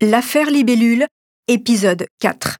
L'affaire 0.00 0.48
Libellule, 0.48 1.08
épisode 1.48 2.06
4. 2.20 2.58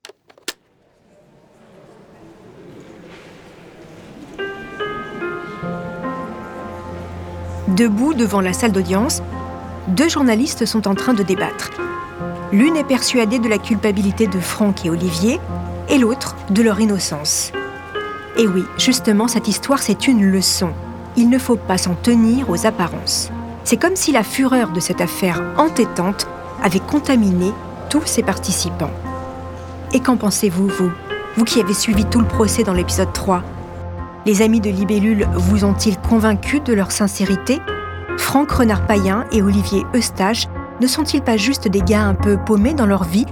Debout 7.68 8.14
devant 8.14 8.40
la 8.40 8.52
salle 8.52 8.72
d'audience, 8.72 9.22
deux 9.86 10.08
journalistes 10.08 10.66
sont 10.66 10.88
en 10.88 10.96
train 10.96 11.14
de 11.14 11.22
débattre. 11.22 11.70
L'une 12.50 12.76
est 12.76 12.82
persuadée 12.82 13.38
de 13.38 13.48
la 13.48 13.58
culpabilité 13.58 14.26
de 14.26 14.40
Franck 14.40 14.84
et 14.84 14.90
Olivier, 14.90 15.38
et 15.88 15.98
l'autre 15.98 16.34
de 16.50 16.62
leur 16.62 16.80
innocence. 16.80 17.52
Et 18.36 18.48
oui, 18.48 18.64
justement, 18.78 19.28
cette 19.28 19.46
histoire, 19.46 19.78
c'est 19.78 20.08
une 20.08 20.28
leçon. 20.28 20.72
Il 21.16 21.30
ne 21.30 21.38
faut 21.38 21.54
pas 21.54 21.78
s'en 21.78 21.94
tenir 21.94 22.50
aux 22.50 22.66
apparences. 22.66 23.30
C'est 23.62 23.76
comme 23.76 23.94
si 23.94 24.10
la 24.10 24.24
fureur 24.24 24.72
de 24.72 24.80
cette 24.80 25.00
affaire 25.00 25.40
entêtante 25.56 26.26
avait 26.62 26.80
contaminé 26.80 27.52
tous 27.90 28.06
ses 28.06 28.22
participants. 28.22 28.90
Et 29.92 30.00
qu'en 30.00 30.16
pensez-vous, 30.16 30.68
vous 30.68 30.90
Vous 31.36 31.44
qui 31.44 31.60
avez 31.60 31.74
suivi 31.74 32.04
tout 32.04 32.20
le 32.20 32.26
procès 32.26 32.62
dans 32.62 32.72
l'épisode 32.72 33.12
3 33.12 33.42
Les 34.26 34.42
amis 34.42 34.60
de 34.60 34.70
Libellule 34.70 35.26
vous 35.34 35.64
ont-ils 35.64 35.98
convaincu 35.98 36.60
de 36.60 36.72
leur 36.72 36.92
sincérité? 36.92 37.58
Franck 38.18 38.50
Renard-Payen 38.50 39.24
et 39.32 39.42
Olivier 39.42 39.84
Eustache 39.94 40.46
ne 40.80 40.86
sont-ils 40.86 41.22
pas 41.22 41.36
juste 41.36 41.66
des 41.66 41.80
gars 41.80 42.04
un 42.04 42.14
peu 42.14 42.36
paumés 42.36 42.74
dans 42.74 42.86
leur 42.86 43.04
vie? 43.04 43.26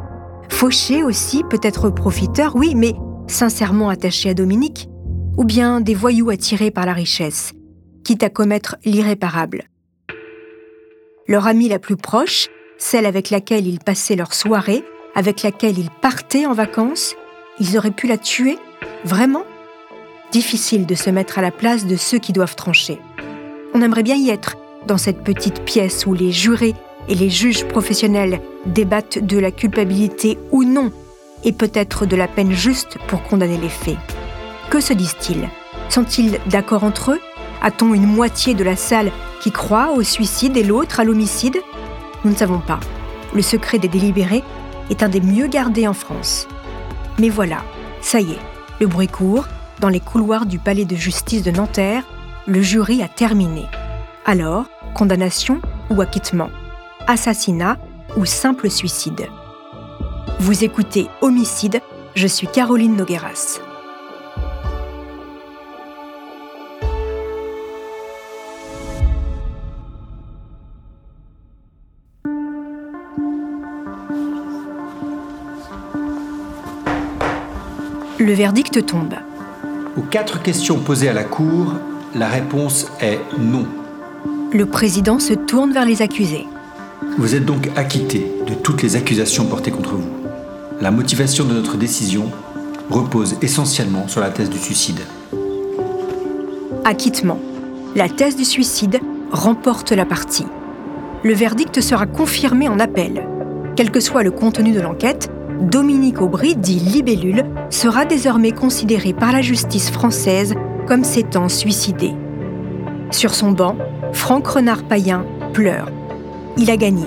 Fauchés 0.48 1.04
aussi, 1.04 1.44
peut-être 1.44 1.90
profiteurs, 1.90 2.56
oui, 2.56 2.74
mais 2.74 2.94
sincèrement 3.28 3.88
attachés 3.88 4.30
à 4.30 4.34
Dominique 4.34 4.88
Ou 5.36 5.44
bien 5.44 5.80
des 5.80 5.94
voyous 5.94 6.30
attirés 6.30 6.70
par 6.70 6.86
la 6.86 6.92
richesse, 6.92 7.52
quitte 8.04 8.22
à 8.22 8.30
commettre 8.30 8.76
l'irréparable? 8.84 9.64
Leur 11.28 11.46
amie 11.46 11.68
la 11.68 11.78
plus 11.78 11.96
proche, 11.96 12.48
celle 12.78 13.06
avec 13.06 13.30
laquelle 13.30 13.66
ils 13.66 13.80
passaient 13.80 14.16
leur 14.16 14.34
soirée, 14.34 14.84
avec 15.14 15.42
laquelle 15.42 15.78
ils 15.78 15.90
partaient 15.90 16.46
en 16.46 16.52
vacances, 16.52 17.14
ils 17.58 17.78
auraient 17.78 17.90
pu 17.90 18.06
la 18.06 18.18
tuer? 18.18 18.58
Vraiment? 19.04 19.44
Difficile 20.32 20.86
de 20.86 20.94
se 20.94 21.10
mettre 21.10 21.38
à 21.38 21.42
la 21.42 21.50
place 21.50 21.86
de 21.86 21.96
ceux 21.96 22.18
qui 22.18 22.32
doivent 22.32 22.56
trancher. 22.56 22.98
On 23.74 23.82
aimerait 23.82 24.02
bien 24.02 24.16
y 24.16 24.30
être, 24.30 24.56
dans 24.86 24.98
cette 24.98 25.24
petite 25.24 25.64
pièce 25.64 26.06
où 26.06 26.14
les 26.14 26.32
jurés 26.32 26.74
et 27.08 27.14
les 27.14 27.30
juges 27.30 27.64
professionnels 27.64 28.40
débattent 28.66 29.18
de 29.18 29.38
la 29.38 29.50
culpabilité 29.50 30.38
ou 30.50 30.64
non, 30.64 30.92
et 31.44 31.52
peut-être 31.52 32.06
de 32.06 32.16
la 32.16 32.28
peine 32.28 32.52
juste 32.52 32.98
pour 33.06 33.22
condamner 33.22 33.58
les 33.58 33.68
faits. 33.68 33.96
Que 34.70 34.80
se 34.80 34.92
disent-ils? 34.92 35.48
Sont-ils 35.88 36.40
d'accord 36.46 36.84
entre 36.84 37.12
eux? 37.12 37.20
A-t-on 37.62 37.94
une 37.94 38.06
moitié 38.06 38.54
de 38.54 38.64
la 38.64 38.76
salle 38.76 39.12
qui 39.40 39.50
croit 39.50 39.92
au 39.92 40.02
suicide 40.02 40.56
et 40.56 40.62
l'autre 40.62 41.00
à 41.00 41.04
l'homicide? 41.04 41.58
Nous 42.26 42.32
ne 42.32 42.36
savons 42.36 42.58
pas. 42.58 42.80
Le 43.34 43.40
secret 43.40 43.78
des 43.78 43.86
délibérés 43.86 44.42
est 44.90 45.04
un 45.04 45.08
des 45.08 45.20
mieux 45.20 45.46
gardés 45.46 45.86
en 45.86 45.92
France. 45.92 46.48
Mais 47.20 47.28
voilà, 47.28 47.58
ça 48.00 48.20
y 48.20 48.32
est, 48.32 48.38
le 48.80 48.88
bruit 48.88 49.06
court, 49.06 49.46
dans 49.78 49.88
les 49.88 50.00
couloirs 50.00 50.44
du 50.44 50.58
palais 50.58 50.84
de 50.84 50.96
justice 50.96 51.44
de 51.44 51.52
Nanterre, 51.52 52.02
le 52.46 52.60
jury 52.62 53.00
a 53.00 53.08
terminé. 53.08 53.64
Alors, 54.24 54.64
condamnation 54.92 55.60
ou 55.88 56.00
acquittement? 56.00 56.50
Assassinat 57.06 57.78
ou 58.16 58.24
simple 58.24 58.70
suicide? 58.70 59.28
Vous 60.40 60.64
écoutez 60.64 61.06
Homicide, 61.20 61.80
je 62.16 62.26
suis 62.26 62.48
Caroline 62.48 62.96
Nogueras. 62.96 63.60
Le 78.26 78.32
verdict 78.32 78.84
tombe. 78.84 79.14
Aux 79.96 80.02
quatre 80.02 80.42
questions 80.42 80.80
posées 80.80 81.08
à 81.08 81.12
la 81.12 81.22
Cour, 81.22 81.74
la 82.12 82.26
réponse 82.26 82.88
est 83.00 83.20
non. 83.38 83.68
Le 84.52 84.66
président 84.66 85.20
se 85.20 85.32
tourne 85.32 85.72
vers 85.72 85.84
les 85.84 86.02
accusés. 86.02 86.44
Vous 87.18 87.36
êtes 87.36 87.44
donc 87.44 87.70
acquitté 87.76 88.26
de 88.44 88.54
toutes 88.54 88.82
les 88.82 88.96
accusations 88.96 89.44
portées 89.44 89.70
contre 89.70 89.94
vous. 89.94 90.10
La 90.80 90.90
motivation 90.90 91.44
de 91.44 91.52
notre 91.52 91.76
décision 91.76 92.32
repose 92.90 93.36
essentiellement 93.42 94.08
sur 94.08 94.20
la 94.20 94.30
thèse 94.30 94.50
du 94.50 94.58
suicide. 94.58 94.98
Acquittement. 96.84 97.38
La 97.94 98.08
thèse 98.08 98.34
du 98.34 98.44
suicide 98.44 98.98
remporte 99.30 99.92
la 99.92 100.04
partie. 100.04 100.46
Le 101.22 101.32
verdict 101.32 101.80
sera 101.80 102.06
confirmé 102.06 102.66
en 102.66 102.80
appel. 102.80 103.24
Quel 103.76 103.92
que 103.92 104.00
soit 104.00 104.24
le 104.24 104.32
contenu 104.32 104.72
de 104.72 104.80
l'enquête, 104.80 105.30
Dominique 105.60 106.20
Aubry, 106.20 106.54
dit 106.54 106.78
Libellule, 106.78 107.44
sera 107.70 108.04
désormais 108.04 108.52
considéré 108.52 109.12
par 109.12 109.32
la 109.32 109.40
justice 109.40 109.90
française 109.90 110.54
comme 110.86 111.02
s'étant 111.02 111.48
suicidé. 111.48 112.12
Sur 113.10 113.34
son 113.34 113.52
banc, 113.52 113.76
Franck 114.12 114.46
Renard-Payen 114.46 115.24
pleure. 115.52 115.88
Il 116.58 116.70
a 116.70 116.76
gagné. 116.76 117.06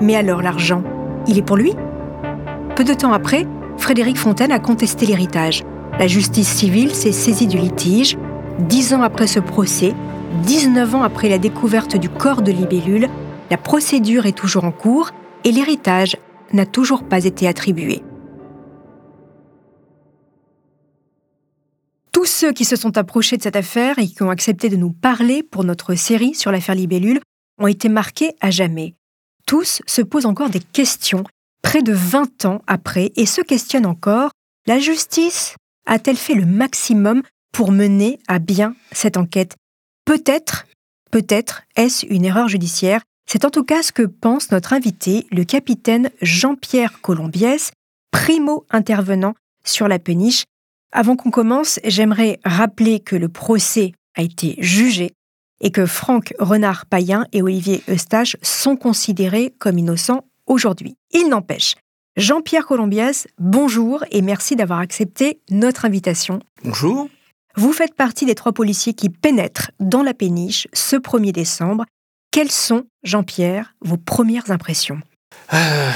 Mais 0.00 0.16
alors 0.16 0.42
l'argent, 0.42 0.82
il 1.28 1.38
est 1.38 1.42
pour 1.42 1.56
lui? 1.56 1.74
Peu 2.74 2.82
de 2.82 2.94
temps 2.94 3.12
après, 3.12 3.46
Frédéric 3.78 4.18
Fontaine 4.18 4.52
a 4.52 4.58
contesté 4.58 5.06
l'héritage. 5.06 5.62
La 5.98 6.08
justice 6.08 6.48
civile 6.48 6.94
s'est 6.94 7.12
saisie 7.12 7.46
du 7.46 7.58
litige. 7.58 8.18
Dix 8.58 8.94
ans 8.94 9.02
après 9.02 9.28
ce 9.28 9.38
procès, 9.38 9.94
19 10.42 10.94
ans 10.96 11.02
après 11.02 11.28
la 11.28 11.38
découverte 11.38 11.96
du 11.96 12.08
corps 12.08 12.42
de 12.42 12.50
Libellule, 12.50 13.08
la 13.50 13.56
procédure 13.56 14.26
est 14.26 14.32
toujours 14.32 14.64
en 14.64 14.72
cours 14.72 15.10
et 15.44 15.52
l'héritage 15.52 16.16
n'a 16.54 16.66
toujours 16.66 17.08
pas 17.08 17.24
été 17.24 17.46
attribué. 17.46 18.02
Tous 22.12 22.26
ceux 22.26 22.52
qui 22.52 22.64
se 22.64 22.76
sont 22.76 22.96
approchés 22.96 23.36
de 23.36 23.42
cette 23.42 23.56
affaire 23.56 23.98
et 23.98 24.06
qui 24.06 24.22
ont 24.22 24.30
accepté 24.30 24.68
de 24.68 24.76
nous 24.76 24.92
parler 24.92 25.42
pour 25.42 25.64
notre 25.64 25.94
série 25.94 26.34
sur 26.34 26.52
l'affaire 26.52 26.74
Libellule 26.74 27.20
ont 27.60 27.66
été 27.66 27.88
marqués 27.88 28.34
à 28.40 28.50
jamais. 28.50 28.94
Tous 29.46 29.82
se 29.86 30.02
posent 30.02 30.26
encore 30.26 30.50
des 30.50 30.60
questions 30.60 31.24
près 31.62 31.82
de 31.82 31.92
20 31.92 32.44
ans 32.44 32.62
après 32.66 33.12
et 33.16 33.26
se 33.26 33.40
questionnent 33.40 33.86
encore 33.86 34.30
la 34.66 34.78
justice 34.78 35.56
a-t-elle 35.86 36.16
fait 36.16 36.34
le 36.34 36.46
maximum 36.46 37.22
pour 37.52 37.70
mener 37.70 38.18
à 38.28 38.38
bien 38.38 38.74
cette 38.92 39.16
enquête? 39.16 39.56
Peut-être, 40.06 40.66
peut-être 41.10 41.62
est-ce 41.76 42.06
une 42.06 42.24
erreur 42.24 42.48
judiciaire 42.48 43.02
c'est 43.26 43.44
en 43.44 43.50
tout 43.50 43.64
cas 43.64 43.82
ce 43.82 43.92
que 43.92 44.02
pense 44.02 44.50
notre 44.50 44.72
invité, 44.72 45.26
le 45.30 45.44
capitaine 45.44 46.10
Jean-Pierre 46.22 47.00
Colombiès, 47.00 47.72
primo 48.10 48.64
intervenant 48.70 49.34
sur 49.64 49.88
la 49.88 49.98
péniche. 49.98 50.44
Avant 50.92 51.16
qu'on 51.16 51.30
commence, 51.30 51.80
j'aimerais 51.84 52.38
rappeler 52.44 53.00
que 53.00 53.16
le 53.16 53.28
procès 53.28 53.92
a 54.14 54.22
été 54.22 54.56
jugé 54.58 55.12
et 55.60 55.70
que 55.70 55.86
Franck 55.86 56.34
Renard-Payen 56.38 57.26
et 57.32 57.42
Olivier 57.42 57.82
Eustache 57.88 58.36
sont 58.42 58.76
considérés 58.76 59.52
comme 59.58 59.78
innocents 59.78 60.24
aujourd'hui. 60.46 60.96
Il 61.10 61.28
n'empêche. 61.28 61.74
Jean-Pierre 62.16 62.66
Colombiès, 62.66 63.26
bonjour 63.38 64.04
et 64.12 64.22
merci 64.22 64.54
d'avoir 64.54 64.78
accepté 64.78 65.40
notre 65.50 65.84
invitation. 65.84 66.38
Bonjour. 66.62 67.08
Vous 67.56 67.72
faites 67.72 67.94
partie 67.94 68.26
des 68.26 68.34
trois 68.34 68.52
policiers 68.52 68.94
qui 68.94 69.08
pénètrent 69.08 69.72
dans 69.80 70.02
la 70.02 70.14
péniche 70.14 70.68
ce 70.72 70.96
1er 70.96 71.32
décembre 71.32 71.84
quelles 72.34 72.50
sont, 72.50 72.86
Jean-Pierre, 73.04 73.76
vos 73.80 73.96
premières 73.96 74.50
impressions? 74.50 74.98
Euh, 75.52 75.90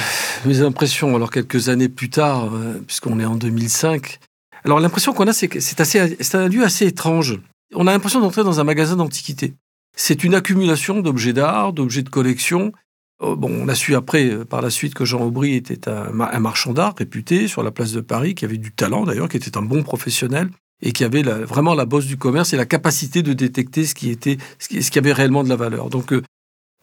Mes 0.44 0.60
impressions, 0.60 1.16
alors 1.16 1.32
quelques 1.32 1.68
années 1.68 1.88
plus 1.88 2.10
tard, 2.10 2.54
euh, 2.54 2.80
puisqu'on 2.86 3.18
est 3.18 3.24
en 3.24 3.34
2005, 3.34 4.20
alors 4.64 4.78
l'impression 4.78 5.12
qu'on 5.12 5.26
a, 5.26 5.32
c'est 5.32 5.48
que 5.48 5.58
c'est, 5.58 6.34
un 6.36 6.48
lieu 6.48 6.62
assez 6.62 6.86
étrange. 6.86 7.40
On 7.74 7.88
a 7.88 7.90
l'impression 7.90 8.20
d'entrer 8.20 8.44
dans 8.44 8.60
un 8.60 8.64
magasin 8.64 8.94
d'antiquités. 8.94 9.54
C'est 9.96 10.22
une 10.22 10.36
accumulation 10.36 11.00
d'objets 11.00 11.32
d'art, 11.32 11.72
d'objets 11.72 12.02
de 12.02 12.08
collection. 12.08 12.70
Oh, 13.18 13.34
bon, 13.34 13.50
on 13.50 13.66
a 13.66 13.74
su 13.74 13.96
après, 13.96 14.30
euh, 14.30 14.44
par 14.44 14.62
la 14.62 14.70
suite, 14.70 14.94
que 14.94 15.04
Jean 15.04 15.22
Aubry 15.22 15.54
était 15.54 15.88
un, 15.88 16.12
marchand 16.38 16.72
d'art 16.72 16.94
réputé 16.96 17.48
sur 17.48 17.64
la 17.64 17.72
place 17.72 17.90
de 17.90 18.00
Paris, 18.00 18.36
qui 18.36 18.44
avait 18.44 18.58
du 18.58 18.70
talent 18.70 19.02
d'ailleurs, 19.02 19.28
qui 19.28 19.38
était 19.38 19.58
un 19.58 19.62
bon 19.62 19.82
professionnel 19.82 20.50
et 20.82 20.92
qui 20.92 21.04
avait 21.04 21.22
vraiment 21.22 21.74
la 21.74 21.84
bosse 21.84 22.06
du 22.06 22.16
commerce 22.16 22.52
et 22.52 22.56
la 22.56 22.66
capacité 22.66 23.22
de 23.22 23.32
détecter 23.32 23.84
ce 23.84 23.94
qui 23.94 24.10
était 24.10 24.38
ce 24.58 24.68
qui, 24.68 24.98
avait 24.98 25.12
réellement 25.12 25.42
de 25.42 25.48
la 25.48 25.56
valeur. 25.56 25.90
Donc 25.90 26.12
euh, 26.12 26.22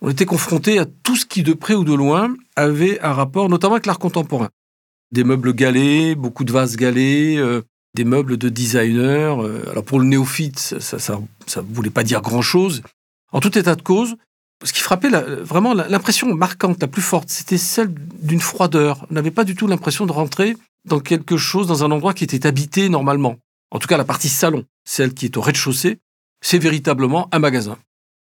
on 0.01 0.09
était 0.09 0.25
confronté 0.25 0.79
à 0.79 0.85
tout 0.85 1.15
ce 1.15 1.25
qui 1.25 1.43
de 1.43 1.53
près 1.53 1.73
ou 1.73 1.83
de 1.83 1.93
loin 1.93 2.33
avait 2.55 2.99
un 3.01 3.13
rapport 3.13 3.49
notamment 3.49 3.75
avec 3.75 3.85
l'art 3.85 3.99
contemporain. 3.99 4.49
Des 5.11 5.23
meubles 5.23 5.53
galés, 5.53 6.15
beaucoup 6.15 6.43
de 6.43 6.51
vases 6.51 6.75
galés, 6.75 7.37
euh, 7.37 7.61
des 7.95 8.03
meubles 8.03 8.37
de 8.37 8.49
designers. 8.49 9.35
Euh, 9.39 9.69
alors 9.69 9.83
pour 9.83 9.99
le 9.99 10.05
néophyte, 10.05 10.59
ça 10.59 10.99
ça 10.99 11.61
voulait 11.61 11.89
pas 11.89 12.03
dire 12.03 12.21
grand-chose. 12.21 12.81
En 13.31 13.39
tout 13.39 13.57
état 13.57 13.75
de 13.75 13.81
cause, 13.81 14.15
ce 14.63 14.73
qui 14.73 14.79
frappait 14.79 15.09
vraiment 15.09 15.73
l'impression 15.73 16.33
marquante, 16.33 16.81
la 16.81 16.87
plus 16.87 17.01
forte, 17.01 17.29
c'était 17.29 17.57
celle 17.57 17.93
d'une 18.21 18.39
froideur. 18.39 19.05
On 19.11 19.13
n'avait 19.13 19.31
pas 19.31 19.43
du 19.43 19.55
tout 19.55 19.67
l'impression 19.67 20.05
de 20.05 20.11
rentrer 20.11 20.55
dans 20.85 20.99
quelque 20.99 21.37
chose, 21.37 21.67
dans 21.67 21.83
un 21.83 21.91
endroit 21.91 22.13
qui 22.13 22.23
était 22.23 22.47
habité 22.47 22.89
normalement 22.89 23.37
en 23.75 23.79
tout 23.79 23.87
cas 23.87 23.97
la 23.97 24.05
partie 24.05 24.29
salon, 24.29 24.63
celle 24.85 25.13
qui 25.13 25.25
est 25.25 25.37
au 25.37 25.41
rez-de-chaussée, 25.41 25.99
c'est 26.41 26.59
véritablement 26.59 27.27
un 27.33 27.39
magasin. 27.39 27.77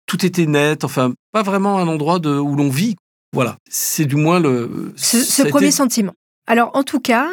Tout 0.08 0.26
était 0.26 0.46
net, 0.46 0.84
enfin, 0.84 1.14
pas 1.32 1.44
vraiment 1.44 1.78
un 1.78 1.88
endroit 1.88 2.20
de, 2.20 2.30
où 2.30 2.56
l'on 2.56 2.70
vit. 2.70 2.96
Voilà, 3.34 3.58
c'est 3.70 4.06
du 4.06 4.16
moins 4.16 4.40
le... 4.40 4.94
Ce, 4.96 5.20
ce 5.20 5.44
premier 5.44 5.72
sentiment. 5.72 6.14
Alors 6.48 6.72
en 6.74 6.84
tout 6.84 7.02
cas, 7.02 7.30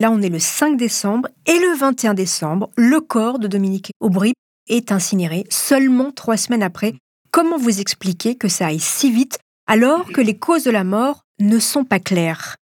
là 0.00 0.10
on 0.10 0.22
est 0.22 0.30
le 0.30 0.38
5 0.38 0.76
décembre 0.76 1.28
et 1.46 1.58
le 1.58 1.76
21 1.76 2.14
décembre, 2.14 2.70
le 2.76 3.00
corps 3.00 3.38
de 3.38 3.46
Dominique 3.46 3.92
Aubry 4.00 4.32
est 4.68 4.92
incinéré 4.92 5.44
seulement 5.50 6.10
trois 6.10 6.36
semaines 6.36 6.62
après. 6.62 6.94
Comment 7.30 7.58
vous 7.58 7.80
expliquez 7.80 8.34
que 8.34 8.48
ça 8.48 8.68
aille 8.68 8.80
si 8.80 9.12
vite 9.12 9.38
alors 9.66 10.10
que 10.10 10.20
les 10.20 10.38
causes 10.38 10.64
de 10.64 10.70
la 10.70 10.84
mort 10.84 11.22
ne 11.38 11.58
sont 11.58 11.84
pas 11.84 12.00
claires? 12.00 12.56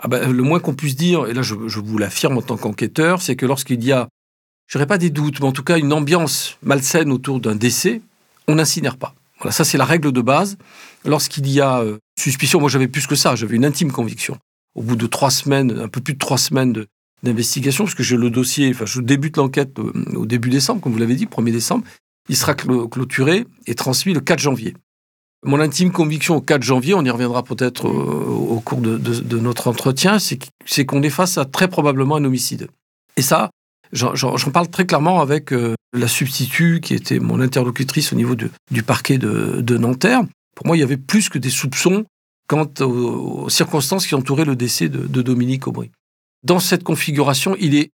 Ah 0.00 0.08
ben, 0.08 0.30
Le 0.30 0.42
moins 0.42 0.60
qu'on 0.60 0.74
puisse 0.74 0.96
dire, 0.96 1.26
et 1.26 1.32
là 1.32 1.42
je, 1.42 1.54
je 1.66 1.80
vous 1.80 1.98
l'affirme 1.98 2.36
en 2.38 2.42
tant 2.42 2.56
qu'enquêteur, 2.56 3.22
c'est 3.22 3.36
que 3.36 3.46
lorsqu'il 3.46 3.82
y 3.82 3.90
a, 3.90 4.08
je 4.66 4.76
dirais 4.76 4.86
pas 4.86 4.98
des 4.98 5.10
doutes, 5.10 5.40
mais 5.40 5.46
en 5.46 5.52
tout 5.52 5.64
cas 5.64 5.78
une 5.78 5.92
ambiance 5.92 6.58
malsaine 6.62 7.10
autour 7.10 7.40
d'un 7.40 7.56
décès, 7.56 8.02
on 8.48 8.56
n'incinère 8.56 8.96
pas. 8.96 9.14
Voilà, 9.38 9.52
ça 9.52 9.64
c'est 9.64 9.78
la 9.78 9.84
règle 9.84 10.10
de 10.10 10.20
base. 10.20 10.56
Lorsqu'il 11.04 11.48
y 11.48 11.60
a 11.60 11.80
euh, 11.80 11.98
suspicion, 12.18 12.60
moi 12.60 12.68
j'avais 12.68 12.88
plus 12.88 13.06
que 13.06 13.14
ça, 13.14 13.36
j'avais 13.36 13.54
une 13.54 13.64
intime 13.64 13.92
conviction. 13.92 14.36
Au 14.74 14.82
bout 14.82 14.96
de 14.96 15.06
trois 15.06 15.30
semaines, 15.30 15.78
un 15.78 15.88
peu 15.88 16.00
plus 16.00 16.14
de 16.14 16.18
trois 16.18 16.38
semaines 16.38 16.86
d'investigation, 17.22 17.84
parce 17.84 17.94
que 17.94 18.02
j'ai 18.02 18.16
le 18.16 18.30
dossier, 18.30 18.70
enfin 18.70 18.86
je 18.86 19.00
débute 19.00 19.36
l'enquête 19.36 19.78
euh, 19.78 19.92
au, 20.16 20.26
début 20.26 20.50
décembre, 20.50 20.80
comme 20.80 20.92
vous 20.92 20.98
l'avez 20.98 21.14
dit, 21.14 21.26
1er 21.26 21.52
décembre, 21.52 21.84
il 22.28 22.36
sera 22.36 22.54
clôturé 22.54 23.46
et 23.66 23.74
transmis 23.74 24.12
le 24.12 24.20
4 24.20 24.38
janvier. 24.38 24.74
Mon 25.44 25.60
intime 25.60 25.92
conviction 25.92 26.36
au 26.36 26.40
4 26.40 26.62
janvier, 26.62 26.94
on 26.94 27.04
y 27.04 27.10
reviendra 27.10 27.44
peut-être 27.44 27.86
euh, 27.86 27.90
au, 27.90 28.60
cours 28.60 28.80
de, 28.80 28.98
de, 28.98 29.38
notre 29.38 29.68
entretien, 29.68 30.18
c'est 30.18 30.84
qu'on 30.84 31.02
est 31.02 31.10
face 31.10 31.38
à 31.38 31.44
très 31.44 31.68
probablement 31.68 32.16
un 32.16 32.24
homicide. 32.24 32.68
Et 33.16 33.22
ça, 33.22 33.50
j'en 33.92 34.50
parle 34.52 34.68
très 34.68 34.86
clairement 34.86 35.20
avec 35.20 35.52
euh, 35.52 35.74
la 35.92 36.08
substitut 36.08 36.80
qui 36.80 36.94
était 36.94 37.18
mon 37.18 37.40
interlocutrice 37.40 38.12
au 38.12 38.16
niveau 38.16 38.34
du 38.34 38.82
parquet 38.82 39.18
de, 39.18 39.78
Nanterre. 39.78 40.22
Pour 40.54 40.66
moi, 40.66 40.76
il 40.76 40.80
y 40.80 40.82
avait 40.82 40.96
plus 40.96 41.28
que 41.28 41.38
des 41.38 41.50
soupçons 41.50 42.04
quant 42.48 42.70
aux, 42.80 43.48
circonstances 43.48 44.06
qui 44.06 44.14
entouraient 44.14 44.44
le 44.44 44.56
décès 44.56 44.88
de, 44.88 45.06
de 45.06 45.22
Dominique 45.22 45.66
Aubry. 45.66 45.90
Dans 46.44 46.60
cette 46.60 46.84
configuration, 46.84 47.56
il 47.60 47.74
est 47.74 47.90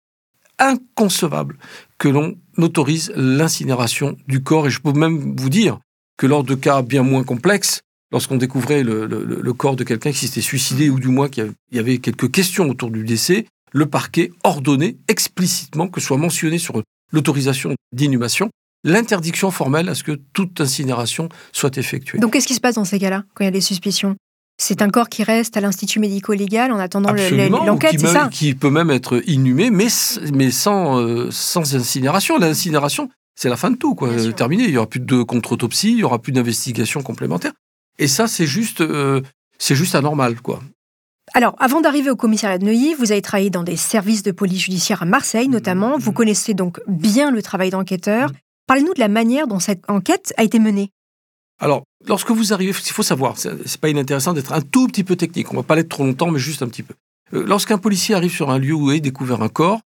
inconcevable 0.59 1.57
que 1.99 2.09
l'on 2.09 2.37
autorise 2.57 3.13
l'incinération 3.15 4.17
du 4.27 4.43
corps. 4.43 4.67
Et 4.67 4.71
je 4.71 4.81
peux 4.81 4.93
même 4.93 5.37
vous 5.37 5.51
dire 5.51 5.79
que 6.17 6.27
lors 6.27 6.45
de 6.45 6.55
cas 6.55 6.83
bien 6.83 7.03
moins 7.03 7.25
complexes, 7.25 7.83
lorsqu'on 8.11 8.37
découvrait 8.37 8.83
le, 8.83 9.53
corps 9.53 9.77
de 9.77 9.85
quelqu'un 9.85 10.13
qui 10.13 10.27
s'était 10.27 10.41
suicidé 10.41 10.91
ou 10.91 10.99
du 10.99 11.09
moins 11.09 11.29
qu'il 11.29 11.53
y 11.73 11.79
avait 11.79 11.99
quelques 11.99 12.31
questions 12.31 12.69
autour 12.69 12.91
du 12.91 13.05
décès, 13.05 13.47
le 13.73 13.87
parquet 13.87 14.31
ordonnait 14.45 14.97
explicitement 15.09 15.89
que 15.89 16.01
soit 16.01 16.19
mentionné 16.19 16.59
sur 16.59 16.83
l'autorisation 17.13 17.75
d'inhumation 17.93 18.51
l'interdiction 18.85 19.51
formelle 19.51 19.89
à 19.89 19.95
ce 19.95 20.03
que 20.03 20.13
toute 20.33 20.61
incinération 20.61 21.29
soit 21.53 21.77
effectuée. 21.79 22.19
Donc 22.19 22.33
qu'est-ce 22.33 22.47
qui 22.47 22.55
se 22.55 22.61
passe 22.61 22.77
dans 22.77 22.85
ces 22.85 22.99
cas-là, 22.99 23.25
quand 23.35 23.45
il 23.45 23.47
y 23.47 23.49
a 23.49 23.53
des 23.53 23.61
suspicions? 23.61 24.17
C'est 24.61 24.83
un 24.83 24.91
corps 24.91 25.09
qui 25.09 25.23
reste 25.23 25.57
à 25.57 25.61
l'Institut 25.61 26.01
médico-légal 26.01 26.73
en 26.73 26.79
attendant 26.79 27.13
l'enquête, 27.13 28.01
c'est 28.01 28.07
ça? 28.07 28.29
Qui 28.29 28.55
peut 28.55 28.71
même 28.71 28.91
être 28.91 29.23
inhumé, 29.29 29.71
mais, 29.71 29.87
mais 30.33 30.51
sans, 30.51 31.01
euh, 31.01 31.29
sans 31.31 31.77
incinération. 31.77 32.39
L'incinération, 32.39 33.09
c'est 33.37 33.49
la 33.49 33.57
fin 33.57 33.71
de 33.71 33.77
tout, 33.77 33.95
quoi. 33.95 34.11
Terminé. 34.33 34.65
Il 34.65 34.71
n'y 34.71 34.77
aura 34.77 34.89
plus 34.89 34.99
de 34.99 35.23
contre-autopsie, 35.23 35.91
il 35.91 35.97
n'y 35.97 36.03
aura 36.03 36.19
plus 36.19 36.33
d'investigation 36.33 37.03
complémentaire. 37.03 37.53
Et 38.01 38.09
ça, 38.09 38.27
c'est 38.27 38.47
juste, 38.47 38.81
euh, 38.81 39.23
c'est 39.59 39.77
juste 39.77 39.95
anormal, 39.95 40.41
quoi. 40.41 40.61
Alors, 41.35 41.55
avant 41.59 41.81
d'arriver 41.81 42.11
au 42.11 42.17
commissariat 42.17 42.59
de 42.59 42.65
Neuilly, 42.65 42.95
vous 42.95 43.13
avez 43.13 43.23
travaillé 43.23 43.51
dans 43.51 43.63
des 43.63 43.77
services 43.77 44.23
de 44.23 44.31
police 44.31 44.63
judiciaire 44.63 45.03
à 45.03 45.07
Marseille, 45.07 45.49
notamment. 45.49 45.99
Vous 45.99 46.11
mmh. 46.11 46.15
connaissez 46.15 46.55
donc 46.55 46.81
bien 46.87 47.31
le 47.31 47.43
travail 47.43 47.71
d'enquêteur. 47.71 48.31
Mmh. 48.31 48.35
Parlez-nous 48.67 48.95
de 48.95 49.01
la 49.01 49.09
manière 49.09 49.47
dont 49.47 49.59
cette 49.59 49.89
enquête 49.89 50.33
a 50.37 50.45
été 50.45 50.59
menée. 50.59 50.91
Alors, 51.61 51.85
lorsque 52.07 52.31
vous 52.31 52.53
arrivez, 52.53 52.71
il 52.71 52.93
faut 52.93 53.03
savoir, 53.03 53.37
c'est 53.37 53.81
pas 53.81 53.89
inintéressant 53.89 54.33
d'être 54.33 54.53
un 54.53 54.61
tout 54.61 54.87
petit 54.87 55.05
peu 55.05 55.17
technique. 55.17 55.53
On 55.53 55.57
va 55.57 55.63
pas 55.63 55.75
l'être 55.75 55.89
trop 55.89 56.05
longtemps, 56.05 56.31
mais 56.31 56.39
juste 56.39 56.63
un 56.63 56.69
petit 56.69 56.83
peu. 56.83 56.95
Euh, 57.35 57.45
lorsqu'un 57.47 57.79
policier 57.79 58.15
arrive 58.15 58.31
sur 58.31 58.51
un 58.51 58.59
lieu 58.59 58.75
où 58.75 58.91
est 58.91 59.01
découvert 59.01 59.43
un 59.43 59.49
corps, 59.49 59.81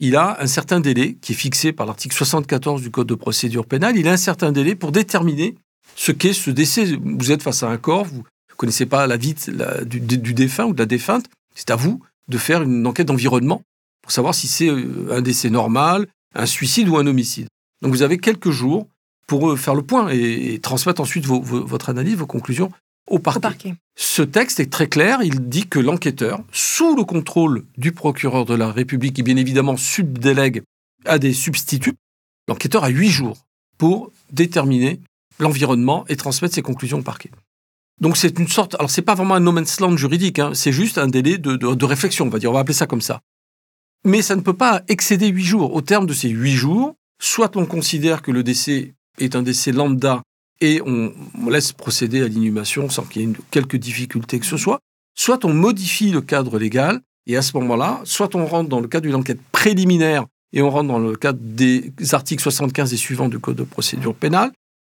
il 0.00 0.16
a 0.16 0.36
un 0.40 0.46
certain 0.46 0.80
délai 0.80 1.14
qui 1.20 1.32
est 1.32 1.36
fixé 1.36 1.72
par 1.72 1.86
l'article 1.86 2.16
74 2.16 2.82
du 2.82 2.90
Code 2.90 3.06
de 3.06 3.14
procédure 3.14 3.66
pénale. 3.66 3.96
Il 3.96 4.08
a 4.08 4.12
un 4.12 4.16
certain 4.16 4.50
délai 4.50 4.74
pour 4.74 4.90
déterminer 4.90 5.54
ce 5.94 6.10
qu'est 6.10 6.32
ce 6.32 6.50
décès. 6.50 6.98
Vous 7.00 7.30
êtes 7.30 7.42
face 7.42 7.62
à 7.62 7.68
un 7.68 7.76
corps, 7.76 8.04
vous 8.06 8.24
connaissez 8.62 8.86
pas 8.86 9.08
la 9.08 9.16
vie 9.16 9.34
du, 9.84 10.34
défunt 10.34 10.66
ou 10.66 10.72
de 10.72 10.78
la 10.78 10.86
défunte. 10.86 11.26
C'est 11.56 11.70
à 11.70 11.76
vous 11.76 12.00
de 12.28 12.38
faire 12.38 12.62
une 12.62 12.86
enquête 12.86 13.08
d'environnement 13.08 13.62
pour 14.02 14.12
savoir 14.12 14.36
si 14.36 14.46
c'est 14.46 14.68
euh, 14.68 15.08
un 15.10 15.20
décès 15.20 15.50
normal, 15.50 16.06
un 16.36 16.46
suicide 16.46 16.88
ou 16.88 16.96
un 16.96 17.06
homicide. 17.08 17.48
Donc 17.82 17.92
vous 17.92 18.02
avez 18.02 18.18
quelques 18.18 18.50
jours 18.50 18.86
pour 19.26 19.58
faire 19.58 19.74
le 19.74 19.82
point 19.82 20.10
et, 20.10 20.60
transmettre 20.62 21.00
ensuite 21.00 21.26
votre 21.26 21.90
analyse, 21.90 22.14
vos 22.14 22.26
conclusions 22.26 22.70
au 23.08 23.18
parquet. 23.18 23.74
Ce 23.96 24.22
texte 24.22 24.60
est 24.60 24.70
très 24.70 24.86
clair, 24.86 25.22
il 25.24 25.48
dit 25.48 25.66
que 25.66 25.80
l'enquêteur, 25.80 26.44
sous 26.52 26.94
le 26.94 27.02
contrôle 27.02 27.64
du 27.76 27.90
procureur 27.90 28.44
de 28.44 28.54
la 28.54 28.70
République, 28.70 29.16
qui 29.16 29.24
bien 29.24 29.36
évidemment 29.36 29.76
subdélègue 29.76 30.62
à 31.04 31.18
des 31.18 31.32
substituts, 31.32 31.96
l'enquêteur 32.46 32.84
a 32.84 32.88
huit 32.88 33.10
jours 33.10 33.38
pour 33.76 34.12
déterminer 34.30 35.00
l'environnement 35.40 36.04
et 36.08 36.16
transmettre 36.16 36.54
ses 36.54 36.62
conclusions 36.62 37.00
au 37.00 37.02
parquet. 37.02 37.30
Donc 38.00 38.16
c'est 38.16 38.38
une 38.38 38.48
sorte, 38.48 38.74
alors 38.76 38.90
c'est 38.90 39.02
pas 39.02 39.14
vraiment 39.14 39.34
un 39.34 39.40
no 39.40 39.52
man's 39.52 39.78
land 39.80 39.96
juridique, 39.96 40.38
hein, 40.38 40.52
c'est 40.54 40.72
juste 40.72 40.98
un 40.98 41.08
délai 41.08 41.38
de, 41.38 41.56
de, 41.56 41.84
réflexion, 41.84 42.26
on 42.26 42.30
va 42.30 42.38
dire, 42.38 42.50
on 42.50 42.54
va 42.54 42.60
appeler 42.60 42.74
ça 42.74 42.86
comme 42.86 43.00
ça. 43.00 43.20
Mais 44.04 44.22
ça 44.22 44.34
ne 44.34 44.40
peut 44.40 44.56
pas 44.56 44.82
excéder 44.88 45.28
huit 45.28 45.44
jours. 45.44 45.74
Au 45.74 45.80
terme 45.80 46.06
de 46.06 46.12
ces 46.12 46.28
huit 46.28 46.54
jours, 46.54 46.96
soit 47.20 47.56
on 47.56 47.66
considère 47.66 48.22
que 48.22 48.32
le 48.32 48.42
décès 48.42 48.94
est 49.18 49.36
un 49.36 49.42
décès 49.42 49.70
lambda 49.70 50.22
et 50.60 50.80
on, 50.84 51.12
laisse 51.48 51.72
procéder 51.72 52.22
à 52.22 52.28
l'inhumation 52.28 52.88
sans 52.88 53.02
qu'il 53.02 53.22
y 53.22 53.24
ait 53.30 53.34
quelques 53.50 53.76
difficultés 53.76 54.40
que 54.40 54.46
ce 54.46 54.56
soit, 54.56 54.80
soit 55.14 55.44
on 55.44 55.52
modifie 55.52 56.10
le 56.10 56.20
cadre 56.20 56.58
légal 56.58 57.00
et 57.26 57.36
à 57.36 57.42
ce 57.42 57.56
moment-là, 57.58 58.00
soit 58.04 58.34
on 58.34 58.46
rentre 58.46 58.68
dans 58.68 58.80
le 58.80 58.88
cadre 58.88 59.06
d'une 59.06 59.14
enquête 59.14 59.40
préliminaire 59.52 60.24
et 60.52 60.62
on 60.62 60.70
rentre 60.70 60.88
dans 60.88 60.98
le 60.98 61.16
cadre 61.16 61.38
des 61.40 61.92
articles 62.12 62.42
75 62.42 62.92
et 62.92 62.96
suivants 62.96 63.28
du 63.28 63.38
Code 63.38 63.56
de 63.56 63.64
procédure 63.64 64.14
pénale, 64.14 64.52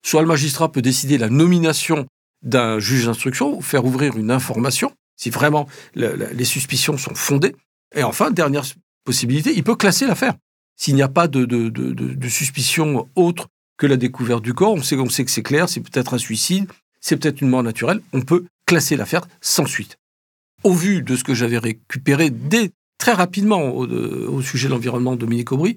soit 0.04 0.22
le 0.22 0.28
magistrat 0.28 0.70
peut 0.70 0.82
décider 0.82 1.18
la 1.18 1.28
nomination 1.28 2.06
d'un 2.44 2.78
juge 2.78 3.06
d'instruction 3.06 3.60
faire 3.60 3.84
ouvrir 3.84 4.16
une 4.16 4.30
information 4.30 4.92
si 5.16 5.30
vraiment 5.30 5.68
les 5.94 6.44
suspicions 6.44 6.96
sont 6.98 7.14
fondées. 7.14 7.54
Et 7.94 8.02
enfin, 8.02 8.30
dernière 8.30 8.64
possibilité, 9.04 9.52
il 9.54 9.62
peut 9.62 9.76
classer 9.76 10.06
l'affaire. 10.06 10.34
S'il 10.76 10.96
n'y 10.96 11.02
a 11.02 11.08
pas 11.08 11.28
de, 11.28 11.44
de, 11.44 11.68
de, 11.68 11.92
de, 11.92 12.28
suspicion 12.28 13.08
autre 13.14 13.48
que 13.76 13.86
la 13.86 13.96
découverte 13.96 14.42
du 14.42 14.54
corps. 14.54 14.72
On 14.72 14.82
sait, 14.82 14.96
on 14.96 15.08
sait 15.08 15.24
que 15.24 15.30
c'est 15.30 15.42
clair, 15.42 15.68
c'est 15.68 15.80
peut-être 15.80 16.14
un 16.14 16.18
suicide, 16.18 16.70
c'est 17.00 17.16
peut-être 17.16 17.40
une 17.40 17.48
mort 17.48 17.62
naturelle. 17.62 18.00
On 18.12 18.22
peut 18.22 18.44
classer 18.66 18.96
l'affaire 18.96 19.26
sans 19.40 19.66
suite. 19.66 19.98
Au 20.62 20.72
vu 20.72 21.02
de 21.02 21.16
ce 21.16 21.24
que 21.24 21.34
j'avais 21.34 21.58
récupéré 21.58 22.30
dès 22.30 22.70
très 22.98 23.12
rapidement 23.12 23.74
au, 23.74 24.40
sujet 24.40 24.68
de 24.68 24.72
l'environnement 24.72 25.12
de 25.12 25.18
Dominique 25.18 25.52
Aubry, 25.52 25.76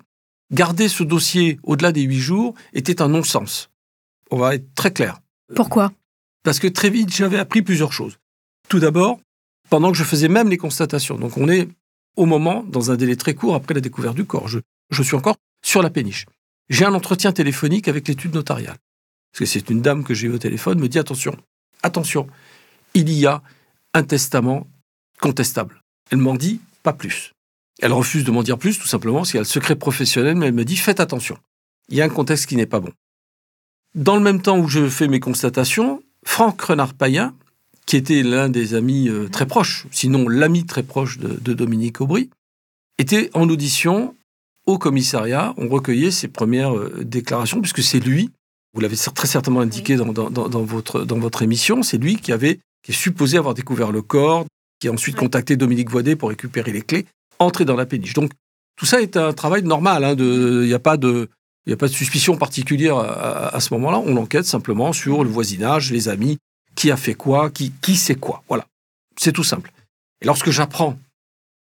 garder 0.52 0.88
ce 0.88 1.04
dossier 1.04 1.60
au-delà 1.64 1.92
des 1.92 2.02
huit 2.02 2.20
jours 2.20 2.54
était 2.74 3.02
un 3.02 3.10
non-sens. 3.10 3.70
On 4.32 4.38
va 4.38 4.56
être 4.56 4.74
très 4.76 4.92
clair. 4.92 5.20
Pourquoi? 5.56 5.92
Parce 6.44 6.60
que 6.60 6.68
très 6.68 6.90
vite, 6.90 7.14
j'avais 7.14 7.40
appris 7.40 7.62
plusieurs 7.62 7.94
choses. 7.94 8.18
Tout 8.70 8.80
d'abord, 8.80 9.20
pendant 9.70 9.92
que 9.92 9.98
je 9.98 10.04
faisais 10.04 10.30
même 10.30 10.50
les 10.50 10.58
constatations, 10.58 11.18
donc 11.18 11.38
on 11.38 11.50
est 11.50 11.68
au 12.16 12.26
moment, 12.26 12.64
dans 12.64 12.92
un 12.92 12.96
délai 12.96 13.16
très 13.16 13.36
court 13.36 13.56
après 13.56 13.74
la 13.74 13.82
découverte 13.82 14.16
du 14.16 14.26
corps, 14.26 14.48
je, 14.48 14.60
suis 15.04 15.16
encore 15.16 15.36
sur 15.64 15.82
la 15.82 15.90
péniche 15.90 16.26
j'ai 16.70 16.86
un 16.86 16.94
entretien 16.94 17.32
téléphonique 17.32 17.88
avec 17.88 18.08
l'étude 18.08 18.34
notariale. 18.34 18.78
Parce 19.32 19.40
que 19.40 19.46
c'est 19.46 19.70
une 19.70 19.82
dame 19.82 20.04
que 20.04 20.14
j'ai 20.14 20.28
eu 20.28 20.32
au 20.32 20.38
téléphone, 20.38 20.80
me 20.80 20.90
dit 20.90 21.00
attention, 21.00 21.38
attention, 21.84 22.28
il 22.94 23.10
y 23.12 23.26
a 23.26 23.42
un 23.94 24.04
testament 24.04 24.68
contestable. 25.20 25.82
Elle 26.12 26.20
m'en 26.20 26.36
dit 26.36 26.60
pas 26.84 26.94
plus. 26.94 27.34
Elle 27.80 27.94
refuse 27.94 28.24
de 28.24 28.32
m'en 28.32 28.44
dire 28.44 28.58
plus, 28.58 28.80
tout 28.80 28.88
simplement, 28.88 29.20
parce 29.20 29.30
qu'il 29.30 29.38
y 29.38 29.40
a 29.40 29.42
le 29.42 29.46
secret 29.46 29.76
professionnel, 29.76 30.36
mais 30.36 30.48
elle 30.48 30.54
me 30.54 30.66
dit 30.66 30.78
faites 30.78 31.00
attention. 31.00 31.38
Il 31.90 31.98
y 31.98 32.02
a 32.02 32.06
un 32.06 32.10
contexte 32.10 32.48
qui 32.48 32.56
n'est 32.56 32.66
pas 32.66 32.80
bon. 32.80 32.92
Dans 33.96 34.16
le 34.16 34.22
même 34.22 34.42
temps 34.42 34.58
où 34.58 34.68
je 34.68 34.90
fais 34.90 35.08
mes 35.08 35.20
constatations, 35.20 36.04
Franck 36.28 36.62
Renard-Payen, 36.62 37.34
qui 37.88 37.96
était 37.96 38.22
l'un 38.22 38.50
des 38.50 38.76
amis 38.76 39.08
euh, 39.08 39.28
très 39.30 39.48
proches, 39.48 39.88
sinon 39.92 40.28
l'ami 40.28 40.66
très 40.66 40.84
proche 40.84 41.18
de, 41.18 41.30
de 41.30 41.54
Dominique 41.54 42.02
Aubry, 42.02 42.30
était 43.00 43.32
en 43.34 43.50
audition 43.50 44.14
au 44.68 44.78
commissariat, 44.78 45.56
on 45.58 45.70
recueillait 45.70 46.12
ses 46.12 46.28
premières 46.28 46.76
euh, 46.76 47.04
déclarations, 47.04 47.62
puisque 47.62 47.82
c'est 47.82 48.02
lui, 48.02 48.30
vous 48.74 48.82
l'avez 48.82 48.98
très 48.98 49.26
certainement 49.26 49.62
indiqué 49.62 49.96
dans, 49.96 50.12
votre, 50.64 51.06
dans 51.06 51.18
votre 51.18 51.42
émission, 51.42 51.82
c'est 51.82 51.98
lui 51.98 52.18
qui, 52.18 52.34
avait, 52.34 52.60
qui 52.84 52.92
est 52.92 52.96
supposé 52.96 53.38
avoir 53.38 53.54
découvert 53.54 53.92
le 53.92 54.02
corps, 54.02 54.46
qui 54.80 54.90
a 54.90 54.92
ensuite 54.92 55.16
contacté 55.16 55.56
Dominique 55.56 55.90
Voidet 55.90 56.18
pour 56.18 56.30
récupérer 56.30 56.74
les 56.74 56.82
clés, 56.82 57.06
entrer 57.40 57.64
dans 57.66 57.78
la 57.78 57.86
péniche. 57.86 58.14
Donc 58.14 58.32
tout 58.76 58.86
ça 58.86 59.02
est 59.02 59.18
un 59.18 59.34
travail 59.34 59.64
normal, 59.64 60.04
hein, 60.04 60.16
il 60.20 60.68
n'y 60.68 60.74
a 60.74 60.80
pas 60.80 60.98
de... 60.98 61.30
Il 61.68 61.74
a 61.74 61.78
pas 61.78 61.90
de 61.90 61.94
suspicion 61.94 62.38
particulière 62.38 62.98
à, 62.98 63.60
ce 63.60 63.74
moment-là. 63.74 64.02
On 64.06 64.16
enquête 64.16 64.46
simplement 64.46 64.94
sur 64.94 65.26
le 65.26 65.30
voisinage, 65.30 65.92
les 65.92 66.08
amis, 66.08 66.38
qui 66.76 66.92
a 66.92 66.98
fait 66.98 67.14
quoi, 67.14 67.50
qui, 67.50 67.74
qui 67.82 67.98
sait 67.98 68.16
quoi. 68.16 68.42
Voilà. 68.48 68.66
C'est 69.18 69.34
tout 69.34 69.44
simple. 69.44 69.74
Et 70.22 70.26
lorsque 70.26 70.50
j'apprends 70.50 70.98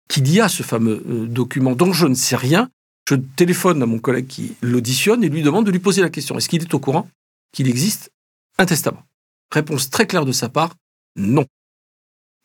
qu'il 0.10 0.28
y 0.28 0.42
a 0.42 0.50
ce 0.50 0.64
fameux 0.64 1.04
euh, 1.08 1.28
document 1.28 1.76
dont 1.76 1.94
je 1.94 2.08
ne 2.08 2.16
sais 2.16 2.36
rien, 2.36 2.68
je 3.08 3.14
téléphone 3.14 3.84
à 3.84 3.86
mon 3.86 4.00
collègue 4.00 4.26
qui 4.26 4.56
l'auditionne 4.62 5.24
et 5.24 5.30
lui 5.30 5.44
demande 5.44 5.68
de 5.68 5.72
lui 5.72 5.80
poser 5.80 6.02
la 6.02 6.10
question 6.10 6.36
est-ce 6.36 6.50
qu'il 6.50 6.64
est 6.64 6.74
au 6.74 6.80
courant 6.80 7.08
qu'il 7.52 7.70
existe 7.70 8.12
un 8.58 8.66
testament? 8.66 9.04
Réponse 9.52 9.92
très 9.92 10.08
claire 10.08 10.26
de 10.26 10.32
sa 10.32 10.50
part 10.50 10.74
Non. 11.16 11.46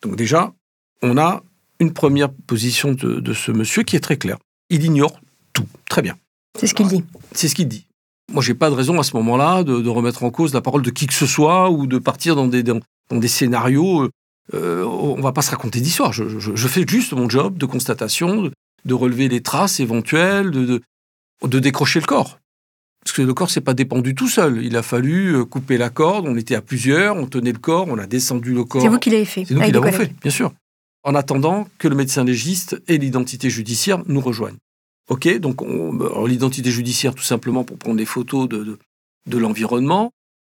Donc 0.02 0.16
déjà, 0.16 0.52
on 1.00 1.16
a 1.16 1.42
une 1.80 1.94
première 1.94 2.30
position 2.30 2.92
de, 2.92 3.18
de 3.18 3.32
ce 3.32 3.50
monsieur 3.50 3.82
qui 3.82 3.96
est 3.96 4.00
très 4.00 4.18
claire. 4.18 4.38
Il 4.68 4.84
ignore 4.84 5.18
tout. 5.54 5.66
Très 5.88 6.02
bien. 6.02 6.18
C'est 6.58 6.66
ce 6.66 6.74
qu'il 6.74 6.88
dit. 6.88 7.04
C'est 7.32 7.48
ce 7.48 7.54
qu'il 7.54 7.68
dit. 7.68 7.86
Moi, 8.32 8.42
j'ai 8.42 8.54
pas 8.54 8.70
de 8.70 8.74
raison 8.74 8.98
à 8.98 9.02
ce 9.02 9.14
moment-là 9.16 9.62
de, 9.62 9.80
de 9.80 9.88
remettre 9.88 10.24
en 10.24 10.30
cause 10.30 10.52
la 10.52 10.60
parole 10.60 10.82
de 10.82 10.90
qui 10.90 11.06
que 11.06 11.14
ce 11.14 11.26
soit 11.26 11.70
ou 11.70 11.86
de 11.86 11.98
partir 11.98 12.34
dans 12.36 12.46
des, 12.48 12.62
dans, 12.62 12.80
dans 13.10 13.18
des 13.18 13.28
scénarios. 13.28 14.08
Euh, 14.54 14.84
on 14.84 15.20
va 15.20 15.32
pas 15.32 15.42
se 15.42 15.50
raconter 15.50 15.80
d'histoire. 15.80 16.12
Je, 16.12 16.38
je- 16.38 16.54
je 16.56 16.68
fais 16.68 16.84
juste 16.86 17.12
mon 17.12 17.28
job 17.28 17.56
de 17.58 17.66
constatation, 17.66 18.50
de, 18.84 18.94
relever 18.94 19.28
les 19.28 19.42
traces 19.42 19.80
éventuelles, 19.80 20.50
de, 20.50 20.64
de, 20.66 20.82
de 21.42 21.58
décrocher 21.58 22.00
le 22.00 22.06
corps. 22.06 22.38
Parce 23.04 23.14
que 23.16 23.22
le 23.22 23.34
corps 23.34 23.50
s'est 23.50 23.60
pas 23.60 23.74
dépendu 23.74 24.14
tout 24.16 24.28
seul. 24.28 24.64
Il 24.64 24.76
a 24.76 24.82
fallu 24.82 25.34
euh, 25.36 25.44
couper 25.44 25.78
la 25.78 25.90
corde. 25.90 26.26
On 26.26 26.36
était 26.36 26.56
à 26.56 26.62
plusieurs. 26.62 27.16
On 27.16 27.26
tenait 27.26 27.52
le 27.52 27.58
corps. 27.58 27.86
On 27.88 27.98
a 27.98 28.06
descendu 28.06 28.52
le 28.52 28.64
corps. 28.64 28.82
C'est 28.82 28.88
vous 28.88 28.98
qui 28.98 29.10
l'avez 29.10 29.24
fait. 29.24 29.44
C'est 29.44 29.54
nous 29.54 29.60
qui 29.60 29.72
l'avons 29.72 29.86
fait, 29.92 30.12
bien 30.20 30.30
sûr. 30.32 30.52
En 31.04 31.14
attendant 31.14 31.68
que 31.78 31.86
le 31.86 31.94
médecin 31.94 32.24
légiste 32.24 32.82
et 32.88 32.98
l'identité 32.98 33.48
judiciaire 33.50 34.02
nous 34.06 34.20
rejoignent. 34.20 34.56
OK 35.08 35.38
Donc, 35.38 35.62
l'identité 36.26 36.70
judiciaire, 36.70 37.14
tout 37.14 37.22
simplement 37.22 37.64
pour 37.64 37.78
prendre 37.78 37.96
des 37.96 38.06
photos 38.06 38.48
de, 38.48 38.78
de, 39.26 39.38
l'environnement. 39.38 40.12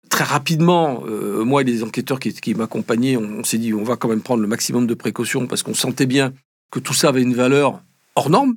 Très 0.10 0.24
rapidement, 0.24 1.04
euh, 1.06 1.44
moi 1.44 1.62
et 1.62 1.64
les 1.66 1.84
enquêteurs 1.84 2.20
qui, 2.20 2.56
m'accompagnaient, 2.56 3.18
on, 3.18 3.44
s'est 3.44 3.58
dit 3.58 3.74
on 3.74 3.84
va 3.84 3.98
quand 3.98 4.08
même 4.08 4.22
prendre 4.22 4.42
le 4.42 4.48
maximum 4.48 4.88
de 4.88 4.94
précautions 4.94 5.48
parce 5.48 5.64
qu'on 5.64 5.74
sentait 5.74 6.06
bien 6.06 6.34
que 6.72 6.80
tout 6.80 6.94
ça 6.94 7.10
avait 7.10 7.22
une 7.22 7.34
valeur 7.34 7.82
hors 8.16 8.30
norme. 8.30 8.56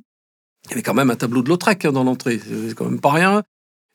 Il 0.65 0.69
y 0.71 0.73
avait 0.73 0.83
quand 0.83 0.93
même 0.93 1.09
un 1.09 1.15
tableau 1.15 1.41
de 1.41 1.49
Lautrec 1.49 1.83
hein, 1.83 1.91
dans 1.91 2.05
l'entrée, 2.05 2.39
c'est 2.39 2.73
quand 2.73 2.85
même 2.85 3.01
pas 3.01 3.11
rien. 3.11 3.43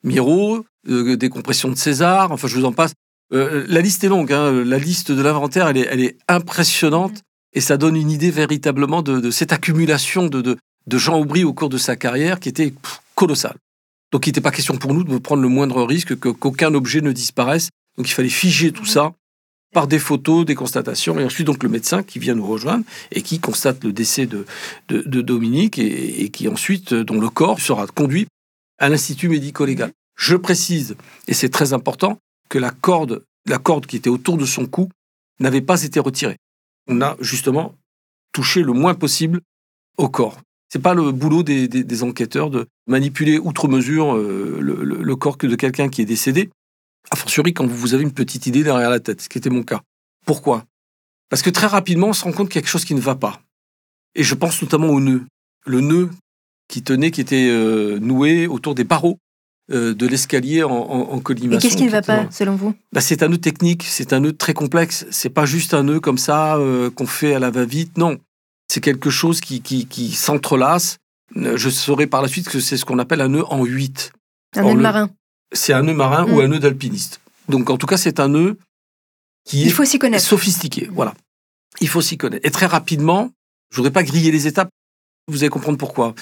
Miro, 0.03 0.65
euh, 0.87 1.17
de 1.17 1.75
César, 1.75 2.31
enfin 2.31 2.47
je 2.47 2.55
vous 2.55 2.65
en 2.65 2.73
passe. 2.73 2.93
Euh, 3.33 3.65
la 3.67 3.81
liste 3.81 4.03
est 4.03 4.09
longue, 4.09 4.31
hein. 4.31 4.51
la 4.63 4.77
liste 4.77 5.11
de 5.11 5.21
l'inventaire, 5.21 5.67
elle 5.67 5.77
est, 5.77 6.17
impressionnante 6.29 7.23
et 7.53 7.59
ça 7.59 7.77
donne 7.77 7.95
une 7.95 8.11
idée 8.11 8.31
véritablement 8.31 9.01
de, 9.01 9.31
cette 9.31 9.51
accumulation 9.51 10.27
de, 10.27 10.57
de 10.87 10.97
Jean 10.97 11.19
Aubry 11.19 11.43
au 11.43 11.53
cours 11.53 11.69
de 11.69 11.77
sa 11.77 11.95
carrière 11.95 12.39
qui 12.39 12.49
était 12.49 12.71
pff, 12.71 13.01
colossale. 13.15 13.57
Donc 14.11 14.25
il 14.25 14.29
n'était 14.29 14.41
pas 14.41 14.51
question 14.51 14.77
pour 14.77 14.93
nous 14.93 15.03
de 15.03 15.17
prendre 15.17 15.41
le 15.41 15.49
moindre 15.49 15.83
risque 15.83 16.17
que- 16.17 16.29
qu'aucun 16.29 16.73
objet 16.73 17.01
ne 17.01 17.11
disparaisse. 17.11 17.69
Donc 17.97 18.07
il 18.09 18.13
fallait 18.13 18.29
figer 18.29 18.71
tout 18.71 18.85
ça 18.85 19.13
par 19.73 19.87
des 19.87 19.99
photos, 19.99 20.45
des 20.45 20.55
constatations, 20.55 21.19
et 21.19 21.25
ensuite 21.25 21.45
donc 21.45 21.61
le 21.61 21.67
médecin 21.67 22.01
qui 22.01 22.19
vient 22.19 22.35
nous 22.35 22.47
rejoindre 22.47 22.85
et 23.11 23.21
qui 23.21 23.39
constate 23.39 23.83
le 23.83 23.91
décès 23.91 24.25
de, 24.25 24.45
de, 24.87 25.01
de 25.01 25.21
Dominique 25.21 25.77
et, 25.77 26.23
et 26.23 26.29
qui 26.29 26.47
ensuite, 26.47 26.93
euh, 26.93 27.03
dont 27.03 27.19
le 27.19 27.29
corps 27.29 27.59
sera 27.59 27.85
conduit 27.85 28.27
à 28.79 28.87
l'Institut 28.87 29.27
médico-légal. 29.27 29.91
Je 30.17 30.35
précise, 30.37 30.95
et 31.27 31.33
c'est 31.33 31.49
très 31.49 31.73
important, 31.73 32.17
que 32.49 32.57
la 32.59 32.71
corde, 32.71 33.23
la 33.45 33.57
corde 33.57 33.85
qui 33.85 33.97
était 33.97 34.09
autour 34.09 34.37
de 34.37 34.45
son 34.45 34.65
cou 34.67 34.89
n'avait 35.41 35.61
pas 35.61 35.83
été 35.83 35.99
retirée. 35.99 36.37
On 36.87 37.01
a 37.01 37.17
justement 37.19 37.75
touché 38.31 38.61
le 38.63 38.71
moins 38.71 38.95
possible 38.95 39.41
au 39.97 40.07
corps. 40.07 40.39
C'est 40.69 40.81
pas 40.81 40.93
le 40.93 41.11
boulot 41.11 41.43
des, 41.43 41.67
des- 41.67 41.83
des 41.83 42.03
enquêteurs 42.03 42.49
de 42.49 42.67
manipuler 42.87 43.39
outre 43.39 43.67
mesure 43.67 44.15
euh, 44.15 44.57
le, 44.59 44.83
le- 44.83 45.01
le 45.01 45.15
corps 45.15 45.37
de 45.37 45.55
quelqu'un 45.55 45.89
qui 45.89 46.01
est 46.01 46.05
décédé. 46.05 46.49
A 47.09 47.15
fortiori 47.15 47.53
quand 47.53 47.65
vous 47.65 47.93
avez 47.93 48.03
une 48.03 48.11
petite 48.11 48.47
idée 48.47 48.63
derrière 48.63 48.89
la 48.89 48.99
tête, 48.99 49.21
ce 49.21 49.29
qui 49.29 49.37
était 49.37 49.49
mon 49.49 49.63
cas. 49.63 49.81
Pourquoi? 50.25 50.65
Parce 51.29 51.41
que 51.41 51.49
très 51.49 51.67
rapidement, 51.67 52.07
on 52.07 52.13
se 52.13 52.23
rend 52.23 52.31
compte 52.33 52.49
qu'il 52.49 52.55
y 52.55 52.59
a 52.59 52.61
quelque 52.61 52.69
chose 52.71 52.85
qui 52.85 52.95
ne 52.95 52.99
va 53.01 53.15
pas. 53.15 53.41
Et 54.15 54.23
je 54.23 54.35
pense 54.35 54.61
notamment 54.61 54.87
au 54.89 54.99
nœud. 54.99 55.23
Le 55.65 55.79
nœud 55.81 56.09
qui 56.67 56.81
tenait, 56.83 57.11
qui 57.11 57.21
était 57.21 57.47
euh, 57.49 57.97
noué 57.99 58.47
autour 58.47 58.75
des 58.75 58.83
barreaux 58.83 59.19
euh, 59.71 59.93
de 59.93 60.05
l'escalier 60.07 60.63
en, 60.63 60.71
en. 60.71 61.17
Et 61.19 61.57
qu'est-ce 61.59 61.77
qui 61.77 61.85
ne 61.85 61.89
va 61.89 62.01
pas, 62.01 62.27
selon 62.31 62.55
vous? 62.55 62.73
Bah, 62.91 62.99
c'est 63.01 63.23
un 63.23 63.29
nœud 63.29 63.37
technique, 63.37 63.83
c'est 63.83 64.11
un 64.11 64.19
nœud 64.19 64.33
très 64.33 64.53
complexe. 64.53 65.05
C'est 65.11 65.29
pas 65.29 65.45
juste 65.45 65.73
un 65.73 65.83
nœud 65.83 65.99
comme 66.01 66.17
ça 66.17 66.57
euh, 66.57 66.89
qu'on 66.89 67.07
fait 67.07 67.33
à 67.33 67.39
la 67.39 67.51
va-vite. 67.51 67.97
Non, 67.97 68.17
c'est 68.67 68.81
quelque 68.81 69.09
chose 69.09 69.39
qui, 69.41 69.61
qui, 69.61 69.85
qui 69.87 70.11
s'entrelace. 70.11 70.97
Euh, 71.35 71.57
Je 71.57 71.69
saurai 71.69 72.07
par 72.07 72.21
la 72.21 72.27
suite 72.27 72.49
que 72.49 72.59
c'est 72.59 72.77
ce 72.77 72.85
qu'on 72.85 72.99
appelle 72.99 73.21
un 73.21 73.29
nœud 73.29 73.45
en 73.45 73.63
8. 73.63 74.11
Un 74.55 74.63
Or, 74.63 74.69
nœud 74.71 74.75
le- 74.77 74.81
marin. 74.81 75.09
C'est 75.53 75.73
un 75.73 75.83
nœud 75.83 75.93
marin 75.93 76.25
Mm. 76.25 76.33
ou 76.33 76.39
un 76.41 76.47
nœud 76.47 76.59
d'alpiniste. 76.59 77.21
Donc 77.49 77.69
en 77.69 77.77
tout 77.77 77.87
cas, 77.87 77.97
c'est 77.97 78.19
un 78.19 78.27
nœud 78.27 78.57
qui 79.45 79.61
Il 79.61 79.67
est 79.67 79.71
faut 79.71 79.85
s'y 79.85 79.99
connaître. 79.99 80.23
sophistiqué. 80.25 80.89
Voilà. 80.91 81.13
Il 81.79 81.87
faut 81.87 82.01
s'y 82.01 82.17
connaître. 82.17 82.45
Et 82.45 82.51
très 82.51 82.65
rapidement, 82.65 83.31
je 83.71 83.77
voudrais 83.77 83.91
pas 83.91 84.03
griller 84.03 84.31
les 84.31 84.47
étapes. 84.47 84.69
Vous 85.29 85.43
allez 85.43 85.49
comprendre 85.49 85.77
pourquoi. 85.77 86.15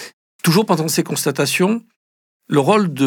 Toujours 0.43 0.65
pendant 0.65 0.87
ces 0.87 1.03
constatations, 1.03 1.83
le 2.47 2.59
rôle 2.59 2.93
de 2.93 3.05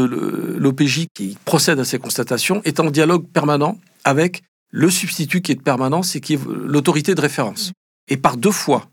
l'OPJ 0.59 1.07
qui 1.15 1.37
procède 1.45 1.79
à 1.79 1.85
ces 1.85 1.99
constatations 2.01 2.61
est 2.65 2.81
en 2.81 2.91
dialogue 2.91 3.27
permanent 3.29 3.79
avec 4.05 4.43
le 4.71 4.91
substitut 4.91 5.41
qui 5.43 5.53
est 5.53 5.57
de 5.57 5.63
permanence 5.63 6.17
et 6.17 6.21
qui 6.21 6.35
est 6.35 6.41
l'autorité 6.47 7.15
de 7.15 7.21
référence. 7.21 7.73
Et 8.09 8.17
par 8.17 8.37
deux 8.37 8.51
fois, 8.51 8.89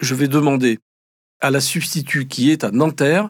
je 0.00 0.14
vais 0.14 0.28
demander 0.28 0.78
à 1.40 1.50
la 1.50 1.60
substitut 1.60 2.26
qui 2.26 2.50
est 2.50 2.64
à 2.64 2.70
Nanterre 2.70 3.28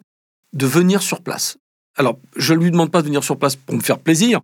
de 0.52 0.66
venir 0.66 1.02
sur 1.02 1.20
place. 1.22 1.58
Alors, 1.96 2.18
je 2.36 2.54
ne 2.54 2.60
lui 2.60 2.70
demande 2.70 2.90
pas 2.90 3.00
de 3.02 3.06
venir 3.06 3.24
sur 3.24 3.38
place 3.38 3.56
pour 3.56 3.74
me 3.74 3.80
faire 3.80 3.98
plaisir. 3.98 4.40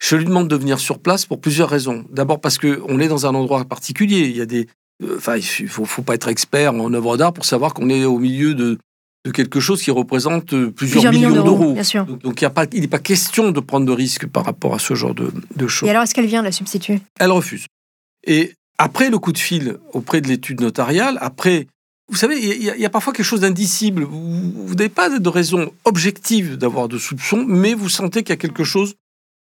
Je 0.00 0.16
lui 0.16 0.24
demande 0.24 0.48
de 0.48 0.56
venir 0.56 0.78
sur 0.80 0.98
place 0.98 1.26
pour 1.26 1.40
plusieurs 1.40 1.68
raisons. 1.68 2.04
D'abord 2.10 2.40
parce 2.40 2.58
qu'on 2.58 2.98
est 3.00 3.08
dans 3.08 3.26
un 3.26 3.34
endroit 3.34 3.64
particulier. 3.64 4.20
Il 4.28 4.36
y 4.36 4.40
a 4.40 4.46
des, 4.46 4.66
euh, 5.02 5.16
enfin, 5.16 5.36
il 5.36 5.68
faut, 5.68 5.84
faut 5.84 6.02
pas 6.02 6.14
être 6.14 6.28
expert 6.28 6.74
en 6.74 6.92
œuvre 6.92 7.16
d'art 7.16 7.32
pour 7.32 7.44
savoir 7.44 7.74
qu'on 7.74 7.88
est 7.90 8.04
au 8.04 8.18
milieu 8.18 8.54
de, 8.54 8.78
de 9.24 9.30
quelque 9.30 9.60
chose 9.60 9.82
qui 9.82 9.90
représente 9.90 10.52
euh, 10.52 10.70
plusieurs, 10.70 11.02
Plusieurs 11.02 11.12
millions 11.12 11.28
millions 11.30 11.44
d'euros, 11.44 11.58
d'euros. 11.58 11.72
bien 11.74 11.84
sûr. 11.84 12.04
Donc, 12.06 12.22
donc 12.22 12.40
il 12.40 12.44
y 12.44 12.46
a 12.46 12.50
pas, 12.50 12.66
il 12.72 12.80
n'est 12.80 12.88
pas 12.88 12.98
question 12.98 13.50
de 13.50 13.60
prendre 13.60 13.86
de 13.86 13.92
risques 13.92 14.26
par 14.26 14.44
rapport 14.44 14.74
à 14.74 14.78
ce 14.78 14.94
genre 14.94 15.14
de, 15.14 15.32
de 15.56 15.66
choses. 15.66 15.86
Et 15.88 15.90
alors, 15.90 16.02
est-ce 16.02 16.14
qu'elle 16.14 16.26
vient, 16.26 16.42
la 16.42 16.52
substitut? 16.52 17.00
Elle 17.18 17.30
refuse. 17.30 17.66
Et 18.26 18.54
après 18.78 19.10
le 19.10 19.18
coup 19.18 19.32
de 19.32 19.38
fil 19.38 19.78
auprès 19.92 20.20
de 20.20 20.28
l'étude 20.28 20.60
notariale, 20.60 21.18
après, 21.20 21.66
vous 22.08 22.16
savez, 22.16 22.36
il 22.38 22.62
y, 22.62 22.84
a- 22.84 22.90
parfois 22.90 23.12
quelque 23.12 23.24
chose 23.26 23.40
d'indicible. 23.40 24.04
Vous 24.04 24.74
n'avez 24.74 24.88
pas 24.88 25.18
de 25.18 25.28
raison 25.28 25.72
objective 25.84 26.56
d'avoir 26.56 26.88
de 26.88 26.98
soupçons, 26.98 27.44
mais 27.46 27.74
vous 27.74 27.88
sentez 27.88 28.22
qu'il 28.22 28.30
y 28.30 28.32
a 28.34 28.36
quelque 28.36 28.64
chose 28.64 28.94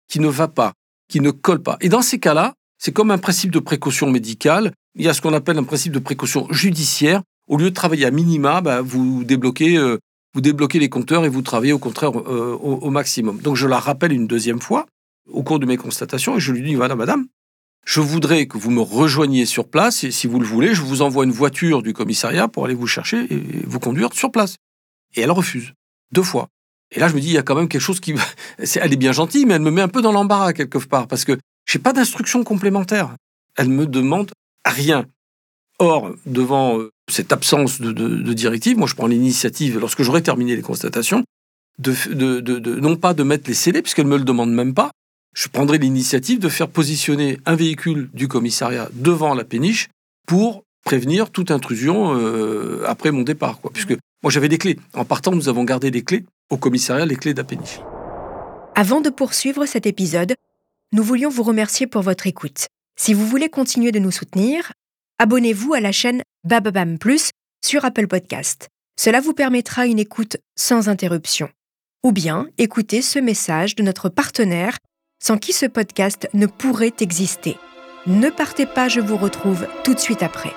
qui 0.09 0.21
ne 0.21 0.29
va 0.29 0.49
pas, 0.49 0.73
qui 1.09 1.21
ne 1.21 1.31
colle 1.31 1.63
pas. 1.63 1.77
Et 1.81 1.89
dans 1.89 2.03
ces 2.03 2.19
cas-là, 2.19 2.55
c'est 2.79 2.93
comme 2.93 3.11
un 3.11 3.19
principe 3.19 3.51
de 3.51 3.59
précaution 3.59 4.11
médicale. 4.11 4.73
Il 4.97 5.05
y 5.05 5.09
a 5.09 5.15
ce 5.15 5.21
qu'on 5.21 5.33
appelle 5.33 5.59
un 5.59 5.65
principe 5.65 5.93
de 5.93 5.99
précaution 5.99 6.47
judiciaire. 6.53 7.23
Au 7.49 7.57
lieu 7.57 7.71
de 7.71 7.75
travailler 7.75 8.05
à 8.07 8.11
minima, 8.11 8.61
bah, 8.61 8.81
vous 8.83 9.25
débloquez, 9.25 9.77
euh, 9.77 9.99
vous 10.35 10.41
débloquez 10.41 10.79
les 10.79 10.89
compteurs 10.89 11.25
et 11.25 11.29
vous 11.29 11.43
travaillez 11.43 11.73
au 11.73 11.79
contraire 11.79 12.11
euh, 12.17 12.57
au 12.61 12.91
maximum. 12.91 13.39
Donc 13.41 13.57
je 13.57 13.67
la 13.67 13.79
rappelle 13.79 14.13
une 14.13 14.27
deuxième 14.27 14.61
fois 14.61 14.87
au 15.31 15.43
cours 15.43 15.59
de 15.59 15.67
mes 15.67 15.77
constatations 15.77 16.37
et 16.37 16.41
je 16.41 16.53
lui 16.53 16.63
dis 16.63 16.75
voilà 16.75 16.95
madame, 16.97 17.27
je 17.85 18.01
voudrais 18.01 18.47
que 18.47 18.59
vous 18.59 18.71
me 18.71 18.81
rejoigniez 18.81 19.47
sur 19.47 19.69
place 19.69 20.05
et 20.05 20.11
si 20.11 20.27
vous 20.27 20.39
le 20.39 20.47
voulez, 20.47 20.75
je 20.75 20.83
vous 20.83 21.03
envoie 21.03 21.25
une 21.25 21.33
voiture 21.33 21.83
du 21.83 21.93
commissariat 21.93 22.49
pour 22.49 22.65
aller 22.65 22.75
vous 22.75 22.87
chercher 22.87 23.27
et 23.33 23.65
vous 23.67 23.81
conduire 23.81 24.13
sur 24.13 24.31
place. 24.31 24.57
Et 25.15 25.21
elle 25.21 25.31
refuse 25.31 25.73
deux 26.13 26.23
fois. 26.23 26.49
Et 26.93 27.01
là, 27.01 27.09
je 27.09 27.15
me 27.15 27.21
dis, 27.21 27.29
il 27.29 27.33
y 27.33 27.39
a 27.39 27.43
quand 27.43 27.55
même 27.55 27.69
quelque 27.69 27.81
chose 27.81 28.01
qui. 28.01 28.15
Elle 28.77 28.93
est 28.93 28.97
bien 28.97 29.13
gentille, 29.13 29.47
mais 29.47 29.55
elle 29.55 29.63
me 29.63 29.71
met 29.71 29.81
un 29.81 29.89
peu 29.89 30.03
dans 30.03 30.13
l'embarras 30.13 30.53
quelque 30.53 30.79
part 30.79 31.09
parce 31.09 31.25
que 31.25 31.39
j'ai 31.67 31.79
pas 31.79 31.93
d'instruction 31.93 32.45
complémentaire. 32.45 33.17
Elle 33.57 33.69
me 33.69 33.87
demande 33.87 34.31
rien. 34.65 35.07
Or, 35.79 36.13
devant 36.27 36.79
euh, 36.79 36.91
cette 37.11 37.33
absence 37.33 37.81
de, 37.81 38.33
directive, 38.35 38.77
moi, 38.77 38.87
je 38.87 38.95
prends 38.95 39.07
l'initiative, 39.07 39.79
lorsque 39.79 40.03
j'aurai 40.03 40.23
terminé 40.23 40.55
les 40.55 40.63
constatations, 40.63 41.25
de, 41.79 42.79
non 42.79 42.97
pas 42.97 43.15
de 43.15 43.23
mettre 43.23 43.49
les 43.49 43.55
scellés, 43.55 43.83
puisqu'elle 43.83 44.07
me 44.07 44.19
le 44.19 44.25
demande 44.25 44.53
même 44.53 44.75
pas, 44.75 44.91
je 45.35 45.49
prendrai 45.49 45.79
l'initiative 45.79 46.39
de 46.39 46.49
faire 46.49 46.69
positionner 46.69 47.39
un 47.47 47.55
véhicule 47.55 48.11
du 48.13 48.29
commissariat 48.29 48.89
devant 48.93 49.35
la 49.35 49.45
péniche 49.45 49.89
pour 50.27 50.65
prévenir 50.85 51.31
toute 51.31 51.51
intrusion 51.51 52.17
euh, 52.17 52.85
après 52.87 53.11
mon 53.11 53.23
départ. 53.23 53.59
Puisque 53.73 53.97
moi, 54.23 54.31
j'avais 54.31 54.49
des 54.49 54.59
clés. 54.59 54.79
En 54.95 55.05
partant, 55.05 55.33
nous 55.33 55.49
avons 55.49 55.65
gardé 55.65 55.91
les 55.91 56.03
clés 56.03 56.25
au 56.51 56.57
commissariat, 56.57 57.07
les 57.07 57.17
clés 57.17 57.35
de 57.35 57.39
la 57.39 57.45
péniche. 57.45 57.81
Avant 58.75 59.01
de 59.01 59.11
poursuivre 59.11 59.67
cet 59.67 59.87
épisode, 59.87 60.35
nous 60.93 61.03
voulions 61.03 61.31
vous 61.31 61.43
remercier 61.43 61.87
pour 61.87 62.03
votre 62.03 62.27
écoute. 62.27 62.67
Si 62.99 63.15
vous 63.15 63.27
voulez 63.27 63.49
continuer 63.49 63.93
de 63.93 63.99
nous 63.99 64.11
soutenir, 64.11 64.73
abonnez-vous 65.19 65.75
à 65.75 65.81
la 65.81 65.93
chaîne 65.93 66.23
Bababam 66.45 66.99
Plus 66.99 67.31
sur 67.65 67.85
Apple 67.85 68.07
Podcast. 68.07 68.69
Cela 68.99 69.21
vous 69.21 69.33
permettra 69.33 69.87
une 69.87 69.99
écoute 69.99 70.37
sans 70.57 70.89
interruption. 70.89 71.49
Ou 72.05 72.13
bien 72.13 72.49
écoutez 72.59 73.01
ce 73.01 73.19
message 73.19 73.75
de 73.75 73.83
notre 73.83 74.09
partenaire 74.09 74.79
sans 75.23 75.39
qui 75.39 75.53
ce 75.53 75.67
podcast 75.67 76.29
ne 76.35 76.47
pourrait 76.47 76.95
exister. 76.99 77.57
Ne 78.07 78.29
partez 78.29 78.67
pas, 78.67 78.89
je 78.89 79.01
vous 79.01 79.17
retrouve 79.17 79.69
tout 79.85 79.95
de 79.95 80.01
suite 80.01 80.25
après. 80.25 80.53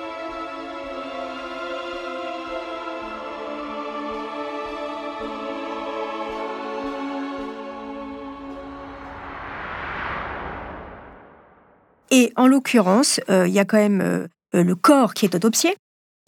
Et 12.10 12.32
en 12.34 12.48
l'occurrence, 12.48 13.20
euh, 13.30 13.46
il 13.46 13.54
y 13.54 13.60
a 13.60 13.64
quand 13.64 13.76
même 13.76 14.00
euh, 14.00 14.26
le 14.52 14.74
corps 14.74 15.14
qui 15.14 15.26
est 15.26 15.34
autopsié. 15.36 15.76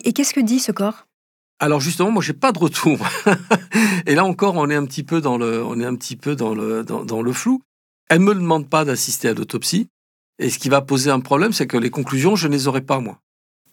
Et 0.05 0.13
qu'est-ce 0.13 0.35
que 0.35 0.41
dit 0.41 0.61
ce 0.61 0.71
corps? 0.71 1.07
Alors 1.59 1.81
justement, 1.81 2.13
moi, 2.13 2.23
j'ai 2.23 2.35
pas 2.35 2.53
de 2.53 2.59
retour. 2.61 2.99
Et 4.07 4.15
là 4.15 4.25
encore, 4.25 4.55
on 4.55 4.71
est 4.71 4.77
un 4.77 4.85
petit 4.85 5.03
peu 5.03 5.21
dans 5.21 5.39
le, 5.39 5.65
dans 6.85 7.23
le 7.23 7.33
flou. 7.33 7.63
Elle 8.09 8.21
me 8.21 8.35
demande 8.35 8.69
pas 8.69 8.85
d'assister 8.85 9.29
à 9.29 9.35
l'autopsie. 9.35 9.89
Et 10.39 10.51
ce 10.51 10.59
qui 10.59 10.69
va 10.69 10.81
poser 10.81 11.11
un 11.11 11.21
problème, 11.21 11.53
c'est 11.53 11.67
que 11.67 11.77
les 11.77 11.91
conclusions, 11.91 12.37
je 12.37 12.47
ne 12.49 12.53
les 12.53 12.69
aurai 12.69 12.81
pas, 12.81 13.01
moi. 13.01 13.19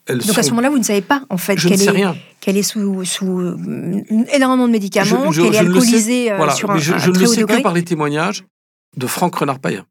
Elles 0.08 0.20
Donc 0.20 0.38
à 0.38 0.44
ce 0.44 0.50
moment-là, 0.52 0.70
vous 0.70 0.78
ne 0.78 0.84
savez 0.84 1.02
pas, 1.02 1.24
en 1.30 1.38
fait, 1.38 1.56
qu'elle 1.56 2.58
est, 2.58 2.64
sous, 2.64 3.04
sous 3.06 3.40
euh, 3.40 4.04
énormément 4.34 4.68
de 4.68 4.72
médicaments, 4.72 5.32
qu'elle 5.32 5.54
est 5.54 5.58
alcoolisée 5.58 6.32
euh, 6.32 6.50
sur 6.52 6.70
un, 6.72 6.78
je, 6.78 6.94
un 6.94 6.98
je 6.98 7.12
ne 7.12 7.18
le 7.20 7.26
sais 7.26 7.44
que 7.44 7.62
par 7.62 7.74
les 7.74 7.84
témoignages 7.84 8.46
de 8.98 9.08
Franck 9.08 9.36
Renard-Payen. 9.36 9.86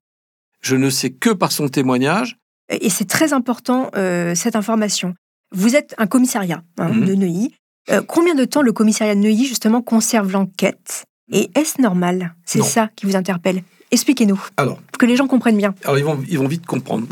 Je 0.60 0.76
ne 0.76 0.88
sais 0.88 1.10
que 1.10 1.30
par 1.30 1.52
son 1.52 1.68
témoignage. 1.68 2.38
Et 2.70 2.90
c'est 2.90 3.04
très 3.04 3.32
important, 3.32 3.90
euh, 3.96 4.34
cette 4.34 4.56
information. 4.56 5.14
Vous 5.52 5.76
êtes 5.76 5.94
un 5.98 6.06
commissariat 6.06 6.62
hein, 6.78 6.88
Mhm. 6.88 7.04
de 7.04 7.14
Neuilly. 7.14 7.54
Euh, 7.90 8.00
combien 8.06 8.34
de 8.34 8.44
temps 8.44 8.62
le 8.62 8.72
commissariat 8.72 9.14
de 9.14 9.20
Neuilly, 9.20 9.46
justement, 9.46 9.82
conserve 9.82 10.32
l'enquête? 10.32 11.04
Et 11.32 11.50
est-ce 11.54 11.80
normal? 11.82 12.34
C'est 12.44 12.62
ça 12.62 12.90
qui 12.96 13.06
vous 13.06 13.16
interpelle? 13.16 13.62
Expliquez-nous, 13.94 14.42
Alors, 14.56 14.78
pour 14.80 14.98
que 14.98 15.06
les 15.06 15.14
gens 15.14 15.28
comprennent 15.28 15.56
bien. 15.56 15.72
alors 15.84 15.96
ils, 15.98 16.04
vont, 16.04 16.20
ils 16.28 16.36
vont 16.36 16.48
vite 16.48 16.66
comprendre. 16.66 17.06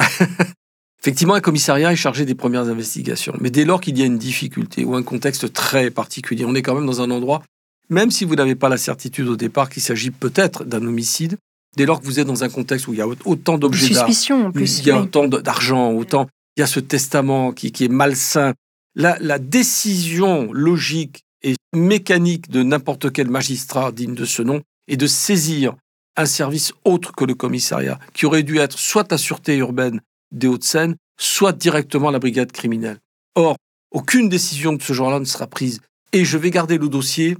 Effectivement, 1.00 1.34
un 1.34 1.40
commissariat 1.40 1.92
est 1.92 1.96
chargé 1.96 2.24
des 2.24 2.34
premières 2.34 2.68
investigations. 2.68 3.34
Mais 3.40 3.50
dès 3.50 3.64
lors 3.64 3.80
qu'il 3.80 3.96
y 3.96 4.02
a 4.02 4.04
une 4.04 4.18
difficulté 4.18 4.84
ou 4.84 4.96
un 4.96 5.04
contexte 5.04 5.52
très 5.52 5.92
particulier, 5.92 6.44
on 6.44 6.56
est 6.56 6.62
quand 6.62 6.74
même 6.74 6.86
dans 6.86 7.00
un 7.00 7.12
endroit, 7.12 7.44
même 7.88 8.10
si 8.10 8.24
vous 8.24 8.34
n'avez 8.34 8.56
pas 8.56 8.68
la 8.68 8.78
certitude 8.78 9.28
au 9.28 9.36
départ 9.36 9.70
qu'il 9.70 9.80
s'agit 9.80 10.10
peut-être 10.10 10.64
d'un 10.64 10.84
homicide, 10.84 11.38
dès 11.76 11.86
lors 11.86 12.00
que 12.00 12.06
vous 12.06 12.18
êtes 12.18 12.26
dans 12.26 12.42
un 12.42 12.48
contexte 12.48 12.88
où 12.88 12.94
il 12.94 12.98
y 12.98 13.00
a 13.00 13.06
autant 13.06 13.58
d'objets 13.58 13.94
d'art, 13.94 14.08
suspicion, 14.08 14.46
en 14.46 14.50
plus. 14.50 14.80
il 14.80 14.86
y 14.86 14.90
a 14.90 14.96
oui. 14.96 15.04
autant 15.04 15.28
d'argent, 15.28 15.92
autant 15.92 16.26
il 16.56 16.60
y 16.60 16.62
a 16.64 16.66
ce 16.66 16.80
testament 16.80 17.52
qui, 17.52 17.70
qui 17.70 17.84
est 17.84 17.88
malsain. 17.88 18.54
La, 18.96 19.16
la 19.20 19.38
décision 19.38 20.52
logique 20.52 21.22
et 21.42 21.54
mécanique 21.74 22.50
de 22.50 22.64
n'importe 22.64 23.12
quel 23.12 23.28
magistrat 23.28 23.92
digne 23.92 24.14
de 24.14 24.24
ce 24.24 24.42
nom 24.42 24.62
est 24.88 24.96
de 24.96 25.06
saisir 25.06 25.74
un 26.16 26.26
service 26.26 26.72
autre 26.84 27.12
que 27.12 27.24
le 27.24 27.34
commissariat, 27.34 27.98
qui 28.12 28.26
aurait 28.26 28.42
dû 28.42 28.58
être 28.58 28.78
soit 28.78 29.10
la 29.10 29.18
sûreté 29.18 29.56
urbaine 29.56 30.00
des 30.30 30.46
Hauts-de-Seine, 30.46 30.96
soit 31.18 31.52
directement 31.52 32.10
la 32.10 32.18
brigade 32.18 32.52
criminelle. 32.52 32.98
Or, 33.34 33.56
aucune 33.90 34.28
décision 34.28 34.72
de 34.72 34.82
ce 34.82 34.92
genre-là 34.92 35.20
ne 35.20 35.24
sera 35.24 35.46
prise. 35.46 35.80
Et 36.12 36.24
je 36.24 36.38
vais 36.38 36.50
garder 36.50 36.78
le 36.78 36.88
dossier 36.88 37.36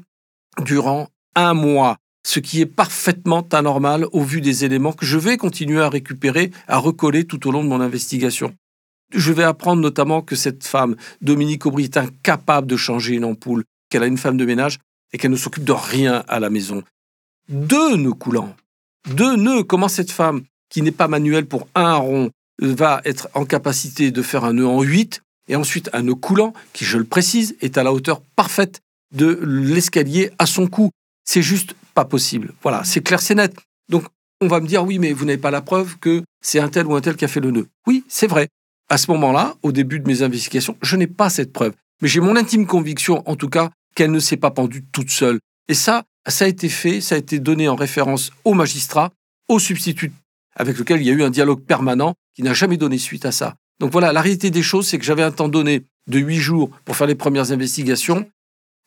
durant 0.64 1.09
un 1.35 1.55
mois, 1.55 1.97
ce 2.26 2.41
qui 2.41 2.61
est 2.61 2.67
parfaitement 2.67 3.47
anormal 3.52 4.07
au 4.12 4.23
vu 4.23 4.41
des 4.41 4.64
éléments 4.64 4.93
que 4.93 5.07
je 5.07 5.19
vais 5.19 5.37
continuer 5.37 5.81
à 5.81 5.88
récupérer, 5.88 6.50
à 6.69 6.79
recoller 6.79 7.25
tout 7.25 7.47
au 7.49 7.50
long 7.50 7.64
de 7.64 7.69
mon 7.69 7.81
investigation. 7.81 8.55
Je 9.14 9.33
vais 9.33 9.45
apprendre 9.45 9.83
notamment 9.83 10.23
que 10.23 10.37
cette 10.37 10.64
femme, 10.64 10.97
Dominique 11.21 11.67
Aubry, 11.67 11.85
est 11.85 11.97
incapable 11.97 12.67
de 12.67 12.76
changer 12.76 13.14
une 13.14 13.25
ampoule, 13.25 13.64
qu'elle 13.91 14.02
a 14.02 14.07
une 14.07 14.19
femme 14.19 14.38
de 14.38 14.47
ménage 14.47 14.79
et 15.12 15.19
qu'elle 15.19 15.31
ne 15.31 15.37
s'occupe 15.37 15.64
de 15.64 15.73
rien 15.73 16.25
à 16.29 16.41
la 16.41 16.49
maison. 16.49 16.83
Deux 17.49 17.97
nœuds 17.97 18.14
coulants. 18.14 18.55
Deux 19.11 19.37
nœuds. 19.37 19.64
Comment 19.64 19.88
cette 19.88 20.11
femme, 20.11 20.42
qui 20.68 20.82
n'est 20.82 20.90
pas 20.90 21.09
manuelle 21.09 21.47
pour 21.47 21.68
un 21.75 21.97
rond, 21.97 22.30
va 22.61 23.00
être 23.04 23.28
en 23.35 23.44
capacité 23.44 24.11
de 24.11 24.23
faire 24.23 24.44
un 24.44 24.54
nœud 24.54 24.66
en 24.66 24.82
huit 24.82 25.23
et 25.49 25.56
ensuite 25.56 25.90
un 25.92 26.02
nœud 26.02 26.14
coulant, 26.14 26.52
qui, 26.73 26.85
je 26.85 26.99
le 26.99 27.04
précise, 27.04 27.56
est 27.61 27.76
à 27.76 27.82
la 27.82 27.92
hauteur 27.92 28.21
parfaite 28.37 28.80
de 29.14 29.40
l'escalier 29.42 30.30
à 30.38 30.47
son 30.47 30.68
cou. 30.68 30.90
C'est 31.25 31.42
juste 31.42 31.75
pas 31.94 32.04
possible. 32.04 32.54
Voilà, 32.62 32.85
c'est 32.85 33.02
clair, 33.02 33.21
c'est 33.21 33.35
net. 33.35 33.54
Donc, 33.88 34.04
on 34.40 34.47
va 34.47 34.61
me 34.61 34.66
dire, 34.66 34.85
oui, 34.85 34.99
mais 34.99 35.12
vous 35.12 35.25
n'avez 35.25 35.38
pas 35.38 35.50
la 35.50 35.61
preuve 35.61 35.99
que 35.99 36.23
c'est 36.40 36.61
un 36.61 36.68
tel 36.68 36.87
ou 36.87 36.94
un 36.94 37.00
tel 37.00 37.16
qui 37.16 37.25
a 37.25 37.28
fait 37.28 37.40
le 37.40 37.50
nœud. 37.50 37.68
Oui, 37.87 38.04
c'est 38.09 38.26
vrai. 38.26 38.49
À 38.88 38.99
ce 38.99 39.11
moment-là, 39.11 39.56
au 39.62 39.73
début 39.73 40.00
de 40.00 40.06
mes 40.06 40.23
investigations, 40.23 40.76
je 40.82 40.97
n'ai 40.97 41.06
pas 41.06 41.30
cette 41.30 41.52
preuve. 41.52 41.73
Mais 42.00 42.09
j'ai 42.09 42.21
mon 42.21 42.37
intime 42.37 42.66
conviction, 42.66 43.23
en 43.28 43.37
tout 43.37 43.49
cas, 43.49 43.71
qu'elle 43.94 44.11
ne 44.11 44.18
s'est 44.18 44.37
pas 44.37 44.50
pendue 44.50 44.85
toute 44.92 45.11
seule. 45.11 45.38
Et 45.68 45.75
ça, 45.75 46.04
ça 46.26 46.45
a 46.45 46.49
été 46.49 46.69
fait, 46.69 47.00
ça 47.00 47.17
a 47.17 47.19
été 47.19 47.38
donné 47.38 47.69
en 47.69 47.75
référence 47.75 48.31
au 48.45 48.55
magistrat, 48.55 49.11
au 49.49 49.59
substitut, 49.59 50.12
avec 50.55 50.79
lequel 50.79 51.00
il 51.00 51.07
y 51.07 51.11
a 51.11 51.14
eu 51.14 51.23
un 51.23 51.31
dialogue 51.31 51.61
permanent 51.61 52.14
qui 52.35 52.43
n'a 52.43 52.55
jamais 52.55 52.76
donné 52.76 52.99
suite 52.99 53.27
à 53.27 53.33
ça. 53.33 53.57
Donc 53.81 53.90
voilà, 53.90 54.12
la 54.12 54.20
réalité 54.20 54.51
des 54.51 54.62
choses, 54.62 54.87
c'est 54.87 54.99
que 54.99 55.05
j'avais 55.05 55.23
un 55.23 55.33
temps 55.33 55.49
donné 55.49 55.83
de 56.07 56.18
huit 56.18 56.38
jours 56.38 56.70
pour 56.85 56.96
faire 56.96 57.07
les 57.07 57.14
premières 57.14 57.53
investigations, 57.53 58.29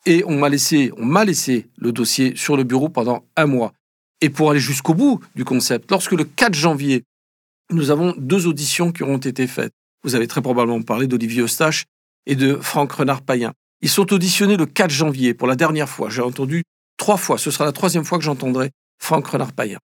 et 0.06 0.22
on 0.26 0.38
m'a 0.38 0.48
laissé, 0.48 0.92
on 0.96 1.04
m'a 1.04 1.24
laissé 1.24 1.66
le 1.76 1.92
dossier 1.92 2.34
sur 2.36 2.56
le 2.56 2.64
bureau 2.64 2.88
pendant 2.88 3.24
un 3.36 3.46
mois. 3.46 3.72
Et 4.20 4.30
pour 4.30 4.50
aller 4.50 4.60
jusqu'au 4.60 4.94
bout 4.94 5.20
du 5.34 5.44
concept, 5.44 5.90
lorsque 5.90 6.12
le 6.12 6.24
4 6.24 6.54
janvier, 6.54 7.02
nous 7.70 7.90
avons 7.90 8.14
deux 8.16 8.46
auditions 8.46 8.92
qui 8.92 9.02
auront 9.02 9.18
été 9.18 9.46
faites. 9.46 9.72
Vous 10.04 10.14
avez 10.14 10.28
très 10.28 10.40
probablement 10.40 10.80
parlé 10.82 11.08
d'Olivier 11.08 11.42
Eustache 11.42 11.84
et 12.26 12.36
de 12.36 12.54
Franck 12.56 12.92
Renard-Payen. 12.92 13.52
Ils 13.82 13.88
sont 13.88 14.12
auditionnés 14.12 14.56
le 14.56 14.66
4 14.66 14.90
janvier 14.90 15.34
pour 15.34 15.48
la 15.48 15.56
dernière 15.56 15.88
fois. 15.88 16.08
J'ai 16.08 16.22
entendu 16.22 16.62
trois 16.96 17.16
fois. 17.16 17.38
Ce 17.38 17.50
sera 17.50 17.64
la 17.64 17.72
troisième 17.72 18.04
fois 18.04 18.18
que 18.18 18.24
j'entendrai 18.24 18.70
Franck 18.98 19.26
Renard-Payen. 19.26 19.78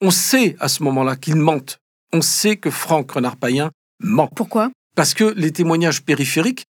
On 0.00 0.10
sait 0.10 0.56
à 0.60 0.68
ce 0.68 0.82
moment-là 0.82 1.16
qu'il 1.16 1.36
mentent. 1.36 1.78
On 2.12 2.20
sait 2.20 2.56
que 2.56 2.70
Franck 2.70 3.10
Renard-Payen 3.12 3.70
ment. 4.00 4.28
Pourquoi? 4.28 4.70
Parce 4.96 5.14
que 5.14 5.24
les 5.36 5.52
témoignages 5.52 6.02
périphériques 6.02 6.64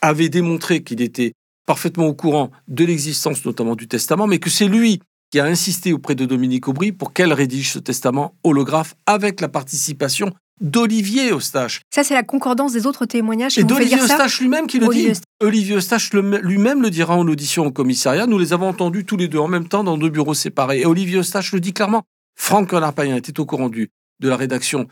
avaient 0.00 0.28
démontré 0.28 0.82
qu'il 0.82 1.00
était 1.00 1.32
parfaitement 1.66 2.06
au 2.06 2.14
courant 2.14 2.50
de 2.66 2.84
l'existence 2.84 3.44
notamment 3.44 3.76
du 3.76 3.88
testament, 3.88 4.26
mais 4.26 4.38
que 4.38 4.50
c'est 4.50 4.68
lui 4.68 5.00
qui 5.30 5.40
a 5.40 5.44
insisté 5.44 5.92
auprès 5.92 6.14
de 6.14 6.24
Dominique 6.24 6.68
Aubry 6.68 6.92
pour 6.92 7.12
qu'elle 7.12 7.32
rédige 7.32 7.72
ce 7.72 7.78
testament 7.78 8.34
holographe 8.42 8.94
avec 9.06 9.40
la 9.40 9.48
participation 9.48 10.32
d'Olivier 10.60 11.30
Eustache. 11.32 11.82
Ça, 11.90 12.04
c'est 12.04 12.14
la 12.14 12.22
concordance 12.22 12.72
des 12.72 12.86
autres 12.86 13.06
témoignages 13.06 13.54
qui 13.54 13.60
Et 13.60 13.64
d'Olivier 13.64 13.98
Eustache 13.98 14.40
lui-même 14.40 14.66
qui 14.66 14.78
le 14.78 14.86
Olivier 14.86 15.12
dit. 15.12 15.20
Olivier 15.40 15.76
Eustache 15.76 16.12
lui-même 16.12 16.82
le 16.82 16.90
dira 16.90 17.16
en 17.16 17.26
audition 17.28 17.66
au 17.66 17.70
commissariat. 17.70 18.26
Nous 18.26 18.38
les 18.38 18.52
avons 18.52 18.68
entendus 18.68 19.04
tous 19.04 19.16
les 19.16 19.28
deux 19.28 19.38
en 19.38 19.48
même 19.48 19.68
temps 19.68 19.84
dans 19.84 19.96
deux 19.96 20.10
bureaux 20.10 20.34
séparés. 20.34 20.80
Et 20.80 20.86
Olivier 20.86 21.18
Eustache 21.18 21.52
le 21.52 21.60
dit 21.60 21.72
clairement. 21.72 22.02
Franck 22.36 22.70
Renard-Payen 22.70 23.16
était 23.16 23.38
au 23.40 23.46
courant 23.46 23.68
du, 23.68 23.90
de 24.20 24.28
la 24.28 24.36
rédaction 24.36 24.86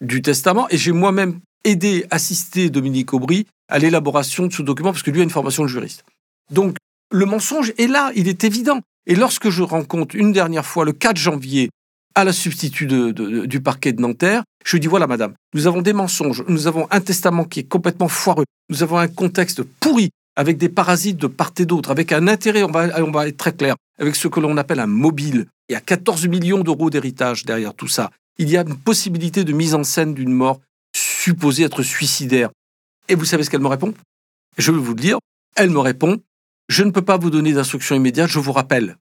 du 0.00 0.22
testament 0.22 0.68
et 0.70 0.76
j'ai 0.76 0.92
moi-même 0.92 1.40
aidé, 1.64 2.06
assisté 2.10 2.70
Dominique 2.70 3.12
Aubry 3.12 3.46
à 3.68 3.78
l'élaboration 3.78 4.46
de 4.46 4.52
ce 4.52 4.62
document 4.62 4.92
parce 4.92 5.02
que 5.02 5.10
lui 5.10 5.20
a 5.20 5.24
une 5.24 5.30
formation 5.30 5.62
de 5.62 5.68
juriste. 5.68 6.04
Donc, 6.50 6.76
le 7.12 7.24
mensonge 7.26 7.72
est 7.78 7.86
là, 7.86 8.12
il 8.14 8.28
est 8.28 8.44
évident. 8.44 8.80
Et 9.06 9.14
lorsque 9.14 9.50
je 9.50 9.62
rencontre 9.62 10.14
une 10.14 10.32
dernière 10.32 10.66
fois, 10.66 10.84
le 10.84 10.92
4 10.92 11.16
janvier, 11.16 11.70
la 12.24 12.32
substitut 12.32 12.86
du 12.86 13.60
parquet 13.60 13.92
de 13.92 14.00
Nanterre, 14.00 14.42
je 14.64 14.72
lui 14.72 14.80
dis 14.80 14.86
voilà, 14.86 15.06
madame, 15.06 15.34
nous 15.54 15.66
avons 15.66 15.82
des 15.82 15.92
mensonges, 15.92 16.44
nous 16.48 16.66
avons 16.66 16.86
un 16.90 17.00
testament 17.00 17.44
qui 17.44 17.60
est 17.60 17.68
complètement 17.68 18.08
foireux, 18.08 18.44
nous 18.68 18.82
avons 18.82 18.98
un 18.98 19.08
contexte 19.08 19.62
pourri, 19.62 20.10
avec 20.36 20.58
des 20.58 20.68
parasites 20.68 21.16
de 21.16 21.26
part 21.26 21.52
et 21.58 21.66
d'autre, 21.66 21.90
avec 21.90 22.12
un 22.12 22.28
intérêt, 22.28 22.62
on 22.62 22.70
va, 22.70 23.02
on 23.02 23.10
va 23.10 23.28
être 23.28 23.36
très 23.36 23.52
clair, 23.52 23.76
avec 23.98 24.16
ce 24.16 24.28
que 24.28 24.40
l'on 24.40 24.56
appelle 24.56 24.80
un 24.80 24.86
mobile. 24.86 25.46
Il 25.68 25.72
y 25.72 25.76
a 25.76 25.80
14 25.80 26.26
millions 26.28 26.62
d'euros 26.62 26.90
d'héritage 26.90 27.44
derrière 27.44 27.74
tout 27.74 27.88
ça. 27.88 28.10
Il 28.38 28.48
y 28.48 28.56
a 28.56 28.62
une 28.62 28.76
possibilité 28.76 29.44
de 29.44 29.52
mise 29.52 29.74
en 29.74 29.84
scène 29.84 30.14
d'une 30.14 30.32
mort 30.32 30.60
supposée 30.94 31.64
être 31.64 31.82
suicidaire. 31.82 32.50
Et 33.08 33.14
vous 33.14 33.24
savez 33.24 33.44
ce 33.44 33.50
qu'elle 33.50 33.60
me 33.60 33.68
répond? 33.68 33.94
Je 34.56 34.72
vais 34.72 34.78
vous 34.78 34.94
le 34.94 35.00
dire. 35.00 35.18
Elle 35.56 35.70
me 35.70 35.78
répond 35.78 36.18
Je 36.68 36.84
ne 36.84 36.90
peux 36.90 37.02
pas 37.02 37.18
vous 37.18 37.30
donner 37.30 37.52
d'instructions 37.52 37.96
immédiates, 37.96 38.30
je 38.30 38.38
vous 38.38 38.52
rappelle. 38.52 38.96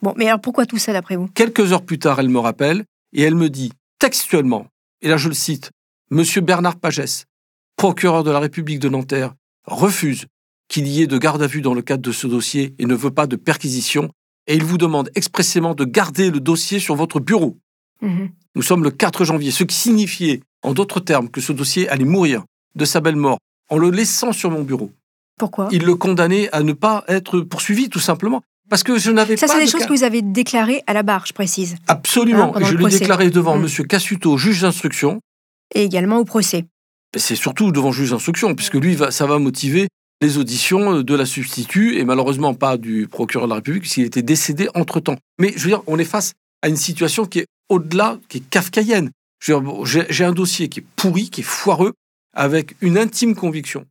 Bon, 0.00 0.14
mais 0.16 0.26
alors 0.26 0.40
pourquoi 0.40 0.66
tout 0.66 0.78
ça, 0.78 0.92
d'après 0.92 1.16
vous? 1.16 1.28
Quelques 1.28 1.72
heures 1.72 1.84
plus 1.84 1.98
tard, 1.98 2.18
elle 2.20 2.28
me 2.28 2.38
rappelle 2.38 2.84
et 3.12 3.22
elle 3.22 3.34
me 3.34 3.50
dit 3.50 3.72
textuellement, 3.98 4.66
et 5.00 5.08
là 5.08 5.16
je 5.16 5.28
le 5.28 5.34
cite, 5.34 5.70
Monsieur 6.10 6.40
Bernard 6.40 6.76
Pagès, 6.76 7.26
procureur 7.76 8.24
de 8.24 8.30
la 8.30 8.38
République 8.38 8.80
de 8.80 8.88
Nanterre, 8.88 9.34
refuse 9.66 10.26
qu'il 10.68 10.86
y 10.88 11.02
ait 11.02 11.06
de 11.06 11.18
garde 11.18 11.42
à 11.42 11.46
vue 11.46 11.60
dans 11.60 11.74
le 11.74 11.82
cadre 11.82 12.02
de 12.02 12.12
ce 12.12 12.26
dossier 12.26 12.74
et 12.78 12.86
ne 12.86 12.94
veut 12.94 13.10
pas 13.10 13.26
de 13.26 13.36
perquisition, 13.36 14.10
et 14.46 14.54
il 14.56 14.64
vous 14.64 14.78
demande 14.78 15.10
expressément 15.14 15.74
de 15.74 15.84
garder 15.84 16.30
le 16.30 16.40
dossier 16.40 16.80
sur 16.80 16.96
votre 16.96 17.20
bureau. 17.20 17.58
Mhm. 18.00 18.30
Nous 18.54 18.62
sommes 18.62 18.82
le 18.82 18.90
4 18.90 19.24
janvier, 19.24 19.50
ce 19.50 19.64
qui 19.64 19.76
signifiait, 19.76 20.40
en 20.62 20.72
d'autres 20.72 21.00
termes, 21.00 21.28
que 21.28 21.40
ce 21.40 21.52
dossier 21.52 21.88
allait 21.88 22.04
mourir 22.04 22.44
de 22.74 22.84
sa 22.84 23.00
belle 23.00 23.16
mort 23.16 23.38
en 23.70 23.78
le 23.78 23.90
laissant 23.90 24.32
sur 24.32 24.50
mon 24.50 24.62
bureau. 24.62 24.90
Pourquoi? 25.38 25.68
Il 25.72 25.84
le 25.84 25.94
condamnait 25.94 26.50
à 26.52 26.62
ne 26.62 26.72
pas 26.72 27.04
être 27.08 27.40
poursuivi, 27.40 27.88
tout 27.88 28.00
simplement. 28.00 28.42
Parce 28.72 28.84
que 28.84 28.96
je 28.96 29.10
n'avais 29.10 29.36
Ça, 29.36 29.48
c'est 29.48 29.58
des 29.58 29.66
de 29.66 29.70
choses 29.70 29.82
cas- 29.82 29.86
que 29.88 29.92
vous 29.92 30.02
avez 30.02 30.22
déclarées 30.22 30.82
à 30.86 30.94
la 30.94 31.02
barre, 31.02 31.26
je 31.26 31.34
précise, 31.34 31.76
Absolument. 31.88 32.56
Hein, 32.56 32.60
je 32.64 32.74
l'ai 32.74 32.88
déclaré 32.88 33.28
devant 33.28 33.58
Mm. 33.58 33.62
Monsieur 33.64 33.84
Cassuto, 33.84 34.38
juge 34.38 34.62
d'instruction. 34.62 35.20
et 35.74 35.82
également 35.84 36.16
au 36.16 36.24
procès. 36.24 36.64
C'est 37.14 37.36
surtout 37.36 37.70
devant 37.70 37.92
juge 37.92 38.12
d'instruction, 38.12 38.54
puisque 38.54 38.76
lui, 38.76 38.96
ça 39.10 39.26
va 39.26 39.38
motiver 39.38 39.88
les 40.22 40.38
auditions 40.38 41.02
de 41.02 41.14
la 41.14 41.26
substitut, 41.26 41.98
et 41.98 42.04
malheureusement 42.06 42.54
pas 42.54 42.78
du 42.78 43.08
procureur 43.08 43.46
de 43.46 43.50
la 43.50 43.56
République, 43.56 43.82
puisqu'il 43.82 44.04
était 44.04 44.22
décédé 44.22 44.68
entre-temps. 44.74 45.16
Mais 45.38 45.52
je 45.54 45.60
veux 45.64 45.68
dire, 45.68 45.82
on 45.86 45.98
est 45.98 46.04
face 46.06 46.32
à 46.62 46.68
une 46.68 46.76
situation 46.76 47.26
qui 47.26 47.40
est 47.40 47.46
au-delà, 47.68 48.18
qui 48.30 48.38
est 48.38 48.48
kafkaïenne. 48.48 49.10
J'ai 49.44 50.24
un 50.24 50.32
dossier 50.32 50.70
qui 50.70 50.80
est 50.80 50.84
pourri, 50.96 51.28
qui 51.28 51.42
est 51.42 51.44
foireux, 51.44 51.92
avec 52.34 52.74
une 52.80 52.96
intime 52.96 53.34
conviction 53.34 53.84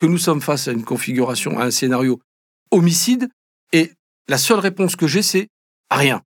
que 0.00 0.06
nous 0.06 0.18
sommes 0.18 0.40
face 0.40 0.66
à 0.66 0.72
une 0.72 0.82
configuration, 0.82 1.56
à 1.60 1.66
un 1.66 1.70
scénario 1.70 2.18
homicide, 2.72 3.28
et 3.72 3.92
la 4.28 4.38
seule 4.38 4.58
réponse 4.58 4.96
que 4.96 5.06
j'ai, 5.06 5.22
c'est 5.22 5.48
rien. 5.90 6.22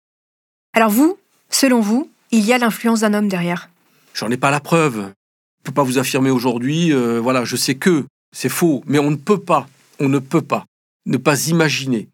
Alors 0.74 0.90
vous, 0.90 1.18
selon 1.50 1.80
vous, 1.80 2.10
il 2.30 2.44
y 2.44 2.52
a 2.52 2.58
l'influence 2.58 3.00
d'un 3.00 3.14
homme 3.14 3.28
derrière. 3.28 3.70
J'en 4.14 4.30
ai 4.30 4.36
pas 4.36 4.50
la 4.50 4.60
preuve. 4.60 4.94
Je 4.96 5.00
ne 5.00 5.64
peux 5.64 5.72
pas 5.72 5.82
vous 5.82 5.98
affirmer 5.98 6.30
aujourd'hui, 6.30 6.92
euh, 6.92 7.18
voilà, 7.20 7.44
je 7.44 7.56
sais 7.56 7.74
que 7.74 8.04
c'est 8.34 8.48
faux, 8.48 8.82
mais 8.86 8.98
on 8.98 9.10
ne 9.10 9.16
peut 9.16 9.40
pas, 9.40 9.68
on 10.00 10.08
ne 10.08 10.18
peut 10.18 10.42
pas 10.42 10.64
ne 11.06 11.16
pas 11.16 11.46
imaginer 11.48 12.08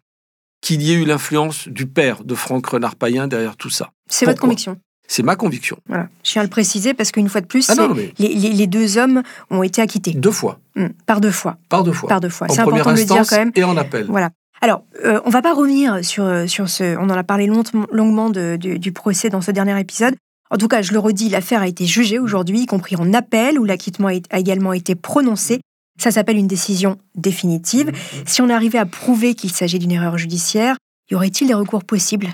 qu'il 0.61 0.81
y 0.81 0.91
ait 0.91 0.95
eu 0.95 1.05
l'influence 1.05 1.67
du 1.67 1.85
père 1.85 2.23
de 2.23 2.33
Franck 2.33 2.65
Renard-Payen 2.67 3.27
derrière 3.27 3.55
tout 3.57 3.69
ça. 3.69 3.91
C'est 4.09 4.25
votre 4.25 4.39
conviction? 4.41 4.79
C'est 5.07 5.21
ma 5.21 5.35
conviction. 5.35 5.77
Voilà. 5.87 6.07
Je 6.23 6.31
tiens 6.31 6.41
à 6.41 6.45
le 6.45 6.49
préciser 6.49 6.93
parce 6.95 7.11
qu'une 7.11 7.29
fois 7.29 7.41
de 7.41 7.45
plus, 7.45 7.69
Ah 7.69 7.75
non, 7.75 7.93
mais- 7.93 8.13
les, 8.17 8.29
les- 8.33 8.49
les 8.53 8.65
deux 8.67 8.97
hommes 8.97 9.21
ont 9.51 9.61
été 9.61 9.81
acquittés. 9.81 10.13
Deux 10.13 10.31
fois. 10.31 10.59
Hmm, 10.75 10.87
par 11.05 11.21
deux 11.21 11.29
fois. 11.31 11.57
Par 11.69 11.83
deux 11.83 11.91
fois. 11.93 12.09
Par 12.09 12.19
deux 12.21 12.29
fois. 12.29 12.47
C'est 12.49 12.61
important 12.61 12.91
de 12.93 12.97
le 12.97 13.05
dire 13.05 13.23
quand 13.29 13.35
même. 13.37 13.51
et 13.53 13.63
en 13.63 13.77
appel. 13.77 14.07
Voilà. 14.09 14.31
Alors, 14.61 14.83
euh, 15.03 15.19
on 15.25 15.29
va 15.29 15.41
pas 15.41 15.53
revenir 15.53 16.03
sur, 16.03 16.23
euh, 16.23 16.47
sur 16.47 16.69
ce. 16.69 16.97
On 16.97 17.09
en 17.09 17.17
a 17.17 17.23
parlé 17.23 17.45
longuement, 17.47 17.85
longuement 17.91 18.29
de- 18.29 18.57
du, 18.59 18.79
du 18.79 18.91
procès 18.91 19.29
dans 19.29 19.41
ce 19.41 19.51
dernier 19.51 19.79
épisode. 19.79 20.15
En 20.51 20.57
tout 20.57 20.67
cas, 20.67 20.81
je 20.81 20.93
le 20.93 20.99
redis, 20.99 21.29
l'affaire 21.29 21.61
a 21.61 21.67
été 21.67 21.85
jugée 21.85 22.19
aujourd'hui, 22.19 22.61
y 22.61 22.65
compris 22.65 22.95
en 22.95 23.13
appel, 23.13 23.59
où 23.59 23.65
l'acquittement 23.65 24.07
a 24.07 24.39
également 24.39 24.73
été 24.73 24.95
prononcé. 24.95 25.59
Ça 25.99 26.11
s'appelle 26.11 26.37
une 26.37 26.47
décision 26.47 26.97
définitive. 27.15 27.91
Si 28.25 28.41
on 28.41 28.49
arrivait 28.49 28.77
à 28.77 28.85
prouver 28.85 29.33
qu'il 29.33 29.51
s'agit 29.51 29.79
d'une 29.79 29.91
erreur 29.91 30.17
judiciaire, 30.17 30.77
y 31.09 31.15
aurait-il 31.15 31.47
des 31.47 31.53
recours 31.53 31.83
possibles? 31.83 32.27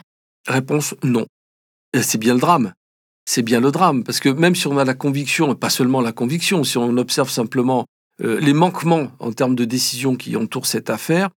Réponse 0.47 0.95
non. 1.03 1.25
C'est 1.99 2.17
bien 2.17 2.33
le 2.33 2.39
drame. 2.39 2.73
C'est 3.25 3.43
bien 3.43 3.59
le 3.61 3.71
drame. 3.71 4.03
Parce 4.03 4.19
que 4.19 4.29
même 4.29 4.55
si 4.55 4.67
on 4.67 4.77
a 4.77 4.85
la 4.85 4.93
conviction, 4.93 5.51
et 5.51 5.55
pas 5.55 5.69
seulement 5.69 6.01
la 6.01 6.11
conviction, 6.11 6.63
si 6.63 6.77
on 6.77 6.97
observe 6.97 7.29
simplement 7.29 7.85
euh, 8.23 8.39
les 8.39 8.53
manquements 8.53 9.07
en 9.19 9.31
termes 9.31 9.55
de 9.55 9.65
décision 9.65 10.15
qui 10.15 10.35
entourent 10.35 10.65
cette 10.65 10.89
affaire, 10.89 11.29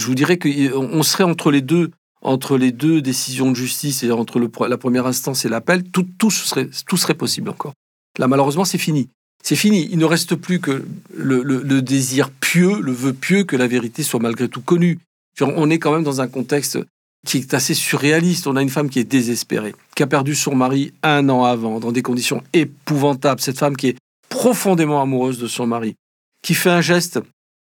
je 0.00 0.06
vous 0.06 0.14
dirais 0.14 0.38
qu'on 0.38 1.02
serait 1.02 1.24
entre 1.24 1.50
les 1.50 1.60
deux, 1.62 1.90
entre 2.22 2.56
les 2.56 2.72
deux 2.72 3.00
décisions 3.02 3.50
de 3.50 3.56
justice 3.56 4.02
et 4.02 4.10
entre 4.10 4.40
la 4.66 4.78
première 4.78 5.06
instance 5.06 5.44
et 5.44 5.48
l'appel, 5.48 5.84
tout, 5.90 6.06
serait, 6.30 7.14
possible 7.14 7.50
encore. 7.50 7.72
Là, 8.18 8.28
malheureusement, 8.28 8.64
c'est 8.64 8.78
fini. 8.78 9.08
C'est 9.42 9.56
fini. 9.56 9.88
Il 9.90 9.98
ne 9.98 10.04
reste 10.04 10.34
plus 10.36 10.58
que 10.58 10.84
le, 11.14 11.42
le- 11.42 11.62
le 11.62 11.82
désir 11.82 12.30
pieux, 12.30 12.80
le 12.80 12.92
vœu 12.92 13.12
pieux 13.12 13.44
que 13.44 13.56
la 13.56 13.66
vérité 13.66 14.02
soit 14.02 14.20
malgré 14.20 14.48
tout 14.48 14.62
connue. 14.62 14.98
On 15.40 15.68
est 15.68 15.78
quand 15.78 15.92
même 15.92 16.04
dans 16.04 16.20
un 16.20 16.28
contexte 16.28 16.78
qui 17.26 17.38
est 17.38 17.52
assez 17.54 17.74
surréaliste. 17.74 18.46
On 18.46 18.56
a 18.56 18.62
une 18.62 18.70
femme 18.70 18.88
qui 18.88 19.00
est 19.00 19.04
désespérée, 19.04 19.74
qui 19.94 20.02
a 20.02 20.06
perdu 20.06 20.34
son 20.34 20.54
mari 20.54 20.92
un 21.02 21.28
an 21.28 21.44
avant, 21.44 21.78
dans 21.80 21.92
des 21.92 22.02
conditions 22.02 22.42
épouvantables. 22.54 23.40
Cette 23.40 23.58
femme 23.58 23.76
qui 23.76 23.88
est 23.88 23.96
profondément 24.30 25.02
amoureuse 25.02 25.38
de 25.38 25.46
son 25.46 25.66
mari, 25.66 25.94
qui 26.42 26.54
fait 26.54 26.70
un 26.70 26.80
geste 26.80 27.20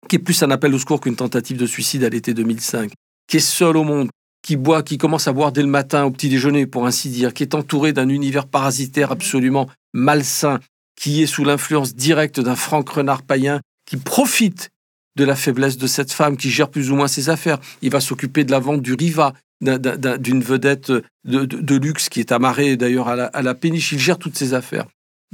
qui 0.10 0.18
est 0.18 0.20
plus 0.20 0.42
un 0.44 0.52
appel 0.52 0.74
au 0.74 0.80
secours 0.80 1.02
qu'une 1.02 1.16
tentative 1.16 1.58
de 1.58 1.66
suicide 1.66 2.04
à 2.04 2.10
l'été 2.10 2.34
2005, 2.34 2.92
qui 3.28 3.38
est 3.38 3.40
seule 3.40 3.78
au 3.78 3.84
monde, 3.84 4.10
qui 4.42 4.56
boit, 4.58 4.84
qui 4.84 4.98
commence 4.98 5.28
à 5.28 5.34
boire 5.34 5.52
dès 5.52 5.62
le 5.62 5.68
matin 5.70 6.04
au 6.04 6.12
petit 6.12 6.30
déjeuner, 6.30 6.66
pour 6.68 6.86
ainsi 6.86 7.10
dire, 7.10 7.34
qui 7.34 7.44
est 7.44 7.56
entouré 7.56 7.94
d'un 7.94 8.10
univers 8.10 8.46
parasitaire 8.48 9.12
absolument 9.12 9.70
malsain, 9.94 10.60
qui 11.00 11.24
est 11.24 11.28
sous 11.28 11.44
l'influence 11.44 11.96
directe 11.96 12.40
d'un 12.40 12.56
Franck 12.56 12.90
Renard 12.90 13.24
païen, 13.24 13.62
qui 13.86 13.98
profite 13.98 14.70
de 15.16 15.24
la 15.24 15.36
faiblesse 15.36 15.78
de 15.78 15.88
cette 15.88 16.12
femme, 16.12 16.38
qui 16.38 16.50
gère 16.50 16.70
plus 16.70 16.92
ou 16.92 16.96
moins 16.96 17.08
ses 17.08 17.30
affaires. 17.30 17.60
Il 17.82 17.92
va 17.92 18.00
s'occuper 18.02 18.44
de 18.44 18.52
la 18.52 18.60
vente 18.60 18.82
du 18.82 18.94
Riva, 18.96 19.34
d'un- 19.62 19.78
d'un- 19.80 20.18
d'une 20.18 20.42
vedette 20.42 20.92
de, 21.24 21.76
luxe 21.76 22.10
qui 22.10 22.20
est 22.20 22.32
amarrée 22.32 22.76
d'ailleurs 22.76 23.08
à 23.08 23.14
à 23.14 23.42
la 23.42 23.54
péniche. 23.56 23.92
Il 23.94 24.00
gère 24.00 24.18
toutes 24.18 24.38
ses 24.38 24.54
affaires. 24.54 24.86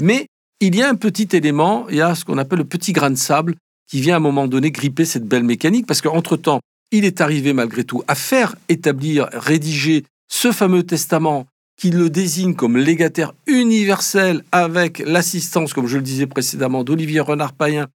Mais 0.01 0.27
il 0.59 0.75
y 0.75 0.81
a 0.83 0.89
un 0.89 0.95
petit 0.95 1.29
élément, 1.31 1.87
il 1.89 1.95
y 1.95 2.01
a 2.01 2.13
ce 2.13 2.25
qu'on 2.25 2.37
appelle 2.37 2.59
le 2.59 2.65
petit 2.65 2.91
grain 2.93 3.09
de 3.09 3.15
sable 3.15 3.55
qui 3.89 4.01
vient 4.01 4.15
à 4.15 4.17
un 4.17 4.21
moment 4.21 4.47
donné 4.47 4.71
gripper 4.71 5.05
cette 5.05 5.25
belle 5.25 5.43
mécanique, 5.43 5.87
parce 5.87 6.01
qu'entre-temps, 6.01 6.61
il 6.91 7.05
est 7.05 7.21
arrivé 7.21 7.53
malgré 7.53 7.83
tout 7.83 8.03
à 8.07 8.15
faire 8.15 8.55
établir, 8.69 9.29
rédiger 9.33 10.05
ce 10.31 10.51
fameux 10.51 10.83
testament 10.83 11.47
qui 11.79 11.91
le 11.91 12.09
désigne 12.09 12.55
comme 12.55 12.77
légataire 12.77 13.33
universel 13.47 14.43
avec 14.51 14.99
l'assistance, 14.99 15.73
comme 15.73 15.87
je 15.87 15.97
le 15.97 16.03
disais 16.03 16.27
précédemment, 16.27 16.83
d'Olivier 16.83 17.21
Renard-Payen, 17.21 17.87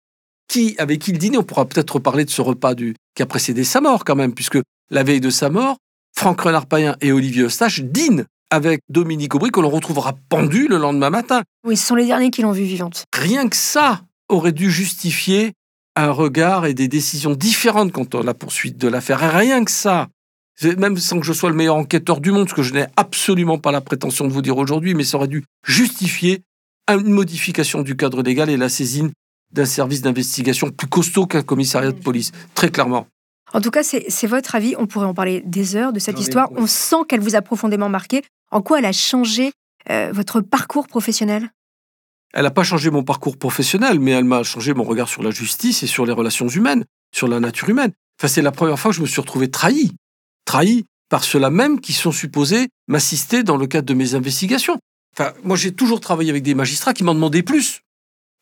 qui, 0.48 0.74
avec 0.78 1.00
qui 1.00 1.11
il 1.11 1.18
dînait, 1.18 1.38
on 1.38 1.42
pourra 1.42 1.66
peut-être 1.66 1.96
reparler 1.96 2.24
de 2.24 2.31
ce 2.31 2.40
repas 2.40 2.74
du, 2.74 2.94
qui 3.14 3.22
a 3.22 3.26
précédé 3.26 3.64
sa 3.64 3.81
mort 3.81 4.05
quand 4.05 4.14
même, 4.14 4.35
puisque 4.35 4.59
la 4.90 5.02
veille 5.02 5.20
de 5.20 5.31
sa 5.31 5.50
mort, 5.50 5.78
Franck 6.16 6.42
Renard-Payen 6.42 6.96
et 7.00 7.12
Olivier 7.12 7.42
Eustache 7.42 7.81
dînent 7.81 8.24
avec 8.50 8.81
Dominique 8.88 9.35
Aubry, 9.35 9.50
que 9.50 9.61
l'on 9.61 9.70
retrouvera 9.70 10.14
pendu 10.28 10.68
le 10.68 10.76
lendemain 10.76 11.11
matin. 11.11 11.42
Oui, 11.66 11.76
ce 11.76 11.87
sont 11.87 11.94
les 11.94 12.07
derniers 12.07 12.31
qui 12.31 12.42
l'ont 12.42 12.52
vue 12.52 12.64
vivante. 12.64 13.05
Rien 13.14 13.48
que 13.48 13.57
ça 13.57 14.02
aurait 14.28 14.52
dû 14.52 14.70
justifier 14.70 15.52
un 15.96 16.11
regard 16.11 16.66
et 16.66 16.74
des 16.74 16.88
décisions 16.88 17.35
différentes 17.35 17.92
quant 17.92 18.05
à 18.05 18.22
la 18.22 18.35
poursuite 18.35 18.76
de 18.78 18.88
l'affaire. 18.88 19.22
Et 19.22 19.28
Rien 19.28 19.64
que 19.64 19.70
ça, 19.70 20.09
même 20.78 20.96
sans 20.96 21.20
que 21.20 21.26
je 21.26 21.33
sois 21.33 21.50
le 21.50 21.57
meilleur 21.57 21.76
enquêteur 21.76 22.20
du 22.20 22.31
monde, 22.33 22.48
ce 22.48 22.55
que 22.55 22.62
je 22.62 22.72
n'ai 22.74 22.87
absolument 22.96 23.59
pas 23.59 23.72
la 23.72 23.81
prétention 23.81 24.26
de 24.26 24.33
vous 24.33 24.42
dire 24.42 24.57
aujourd'hui, 24.57 24.94
mais 24.94 25.05
ça 25.05 25.16
aurait 25.18 25.28
dû 25.28 25.44
justifier 25.66 26.42
une 26.88 27.11
modification 27.11 27.83
du 27.83 27.96
cadre 27.96 28.22
légal 28.22 28.50
et 28.50 28.57
la 28.57 28.68
saisine 28.68 29.12
d'un 29.52 29.64
service 29.66 30.00
d'investigation 30.02 30.70
plus 30.70 30.87
costaud 30.88 31.26
qu'un 31.26 31.42
commissariat 31.42 31.92
de 31.92 31.98
police, 32.00 32.33
très 32.55 32.70
clairement. 32.70 33.07
En 33.52 33.61
tout 33.61 33.70
cas, 33.70 33.83
c'est 33.83 34.26
votre 34.26 34.55
avis. 34.55 34.74
On 34.78 34.87
pourrait 34.87 35.07
en 35.07 35.12
parler 35.12 35.42
des 35.44 35.76
heures 35.76 35.92
de 35.92 35.98
cette 35.98 36.14
Non, 36.16 36.22
histoire. 36.22 36.50
oui. 36.52 36.59
On 36.62 36.66
sent 36.66 36.96
qu'elle 37.07 37.20
vous 37.20 37.35
a 37.37 37.42
profondément 37.42 37.90
marqué. 37.90 38.22
En 38.50 38.62
quoi 38.62 38.78
elle 38.78 38.87
a 38.87 38.92
changé 38.92 39.52
euh, 39.90 40.11
votre 40.12 40.40
parcours 40.40 40.87
professionnel? 40.88 41.50
Elle 42.33 42.45
n'a 42.45 42.51
pas 42.51 42.62
changé 42.62 42.90
mon 42.90 43.03
parcours 43.03 43.37
professionnel, 43.37 44.01
mais 44.01 44.12
elle 44.12 44.25
m'a 44.25 44.42
changé 44.42 44.73
mon 44.75 44.85
regard 44.85 45.09
sur 45.09 45.23
la 45.23 45.31
justice 45.31 45.83
et 45.83 45.87
sur 45.87 46.07
les 46.07 46.12
relations 46.12 46.49
humaines, 46.49 46.85
sur 47.14 47.29
la 47.29 47.40
nature 47.40 47.68
humaine. 47.68 47.92
Enfin, 48.18 48.29
c'est 48.29 48.42
la 48.42 48.53
première 48.53 48.79
fois 48.79 48.90
que 48.90 48.97
je 48.97 49.03
me 49.03 49.07
suis 49.07 49.21
retrouvé 49.21 49.51
trahi. 49.51 49.92
Trahi 50.45 50.87
par 51.09 51.25
ceux-là 51.25 51.51
même 51.51 51.79
qui 51.79 51.92
sont 51.92 52.12
supposés 52.12 52.68
m'assister 52.88 53.42
dans 53.42 53.59
le 53.59 53.66
cadre 53.66 53.87
de 53.87 53.92
mes 53.92 54.14
investigations. 54.14 54.79
Enfin, 55.14 55.35
moi, 55.45 55.59
j'ai 55.59 55.73
toujours 55.73 56.01
travaillé 56.01 56.31
avec 56.31 56.42
des 56.42 56.55
magistrats 56.55 56.95
qui 56.95 57.05
m'en 57.05 57.14
demandaient 57.14 57.42
plus. 57.42 57.83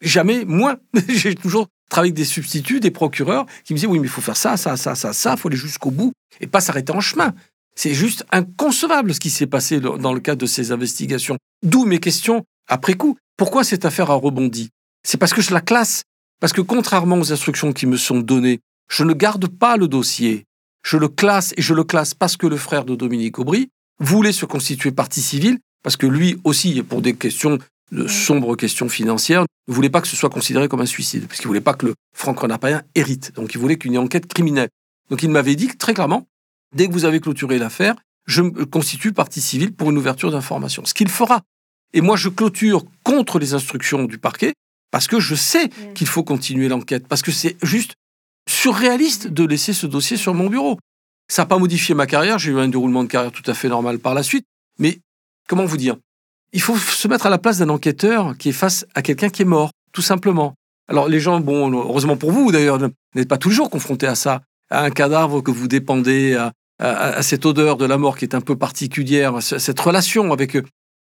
Jamais 0.01 0.45
moins. 0.45 0.77
j'ai 1.09 1.35
toujours 1.35 1.67
travaillé 1.89 2.11
avec 2.11 2.17
des 2.17 2.25
substituts, 2.25 2.79
des 2.79 2.93
procureurs 2.93 3.47
qui 3.65 3.73
me 3.73 3.79
disaient 3.79 3.89
oui, 3.89 3.99
mais 3.99 4.07
il 4.07 4.11
faut 4.11 4.21
faire 4.21 4.37
ça, 4.37 4.57
ça, 4.57 4.77
ça, 4.77 4.95
ça, 4.95 5.13
ça, 5.13 5.33
il 5.33 5.41
faut 5.41 5.49
aller 5.49 5.57
jusqu'au 5.57 5.91
bout 5.91 6.13
et 6.41 6.47
pas 6.47 6.61
s'arrêter 6.61 6.93
en 6.93 7.01
chemin. 7.01 7.35
C'est 7.75 7.95
juste 7.95 8.25
inconcevable 8.31 9.15
ce 9.15 9.21
qui 9.21 9.31
s'est 9.31 9.47
passé 9.47 9.81
dans 9.81 9.97
dans 9.97 10.13
le 10.13 10.21
cadre 10.21 10.41
de 10.41 10.47
ces 10.47 10.71
investigations. 10.71 11.39
D'où 11.65 11.85
mes 11.85 11.99
questions 11.99 12.45
après 12.71 12.95
coup. 12.95 13.19
Pourquoi 13.37 13.65
cette 13.65 13.85
affaire 13.85 14.11
a 14.11 14.15
rebondi? 14.15 14.71
C'est 15.03 15.19
parce 15.19 15.35
que 15.35 15.43
je 15.43 15.53
la 15.53 15.61
classe? 15.61 16.05
Parce 16.41 16.55
que 16.55 16.63
contrairement 16.63 17.19
aux 17.19 17.33
instructions 17.33 17.73
qui 17.73 17.87
me 17.87 17.99
sont 17.99 18.21
données, 18.21 18.61
je 18.89 19.05
ne 19.05 19.13
garde 19.13 19.47
pas 19.49 19.77
le 19.77 19.89
dossier. 19.89 20.47
Je 20.83 20.97
le 20.97 21.09
classe 21.09 21.53
et 21.57 21.63
je 21.63 21.75
le 21.75 21.85
classe 21.85 22.15
parce 22.15 22.37
que 22.37 22.47
le 22.47 22.57
frère 22.57 22.85
de 22.85 22.95
Dominique 22.95 23.39
Aubry 23.39 23.69
voulait 23.99 24.33
se 24.33 24.47
constituer 24.47 24.93
partie 24.93 25.21
civile, 25.21 25.59
parce 25.83 25.97
que 25.97 26.07
lui 26.07 26.41
aussi, 26.45 26.83
pour 26.83 27.03
des 27.03 27.15
questions, 27.15 27.59
de 27.93 28.07
sombres 28.07 28.57
questions 28.57 28.89
financières, 28.89 29.45
ne 29.69 29.75
voulait 29.75 29.91
pas 29.91 30.01
que 30.01 30.09
ce 30.09 30.17
soit 30.17 30.31
considéré 30.31 30.69
comme 30.69 30.81
un 30.81 30.87
suicide, 30.87 31.27
parce 31.27 31.39
qu'il 31.39 31.49
voulait 31.49 31.61
pas 31.61 31.75
que 31.75 31.87
le 31.87 31.95
Franck 32.17 32.41
Renard-Payen 32.41 32.83
hérite. 32.95 33.35
Donc 33.35 33.53
il 33.55 33.59
voulait 33.59 33.77
qu'il 33.77 33.91
y 33.91 33.95
ait 33.95 33.99
une 33.99 34.05
enquête 34.05 34.27
criminelle. 34.27 34.71
Donc 35.11 35.23
il 35.23 35.31
m'avait 35.31 35.57
dit 35.57 35.69
très 35.77 35.93
clairement, 35.93 36.27
dès 36.75 36.89
que 36.89 36.93
vous 36.93 37.05
avez 37.05 37.21
clôturé 37.21 37.59
l'affaire, 37.59 37.97
je 38.27 38.43
me 38.43 38.65
constitue 38.65 39.13
partie 39.13 39.41
civile 39.41 39.75
pour 39.75 39.91
une 39.91 39.99
ouverture 39.99 40.31
d'information. 40.31 40.85
Ce 40.85 40.95
qu'il 40.95 41.09
fera. 41.09 41.43
Et 41.93 42.01
moi, 42.01 42.17
je 42.17 42.29
clôture 42.29 42.85
contre 43.03 43.39
les 43.39 43.55
instructions 43.55 44.05
du 44.05 44.19
parquet 44.19 44.53
parce 44.91 45.07
que 45.07 45.21
je 45.21 45.35
sais 45.35 45.69
qu'il 45.95 46.07
faut 46.07 46.25
continuer 46.25 46.69
l'enquête, 46.69 47.07
parce 47.07 47.23
que 47.23 47.31
c'est 47.33 47.57
juste 47.63 47.95
surréaliste 48.49 49.29
de 49.29 49.45
laisser 49.45 49.73
ce 49.73 49.87
dossier 49.87 50.17
sur 50.17 50.35
mon 50.35 50.49
bureau. 50.49 50.79
Ça 51.31 51.43
n'a 51.43 51.47
pas 51.47 51.59
modifié 51.59 51.95
ma 51.95 52.07
carrière, 52.07 52.39
j'ai 52.39 52.51
eu 52.51 52.59
un 52.59 52.69
déroulement 52.69 53.05
de 53.05 53.09
carrière 53.09 53.31
tout 53.33 53.49
à 53.49 53.55
fait 53.55 53.69
normal 53.69 53.99
par 54.01 54.15
la 54.15 54.23
suite, 54.23 54.45
mais 54.79 54.99
comment 55.49 55.65
vous 55.65 55.77
dire? 55.77 55.97
Il 56.53 56.61
faut 56.61 56.77
se 56.77 57.07
mettre 57.07 57.27
à 57.27 57.31
la 57.31 57.39
place 57.39 57.59
d'un 57.59 57.69
enquêteur 57.69 58.37
qui 58.37 58.49
est 58.49 58.53
face 58.53 58.85
à 58.95 59.03
quelqu'un 59.03 59.29
qui 59.29 59.43
est 59.43 59.45
mort, 59.45 59.71
tout 59.93 60.03
simplement. 60.03 60.55
Alors 60.89 61.09
les 61.09 61.21
gens, 61.21 61.39
bon, 61.39 61.71
heureusement 61.73 62.17
pour 62.17 62.33
vous 62.33 62.51
d'ailleurs, 62.51 62.79
n'êtes 63.15 63.29
pas 63.29 63.39
toujours 63.39 63.71
confrontés 63.71 64.09
à 64.09 64.17
ça, 64.17 64.43
à 64.71 64.83
un 64.83 64.91
cadavre 64.91 65.41
que 65.41 65.53
vous 65.53 65.69
dépendez, 65.69 66.35
à, 66.35 66.53
à- 66.81 67.11
à 67.19 67.23
cette 67.23 67.47
odeur 67.47 67.77
de 67.77 67.85
la 67.85 67.97
mort 67.99 68.17
qui 68.19 68.25
est 68.25 68.35
un 68.35 68.41
peu 68.41 68.57
particulière, 68.57 69.37
à 69.37 69.41
ce- 69.41 69.59
cette 69.59 69.79
relation 69.79 70.33
avec, 70.33 70.57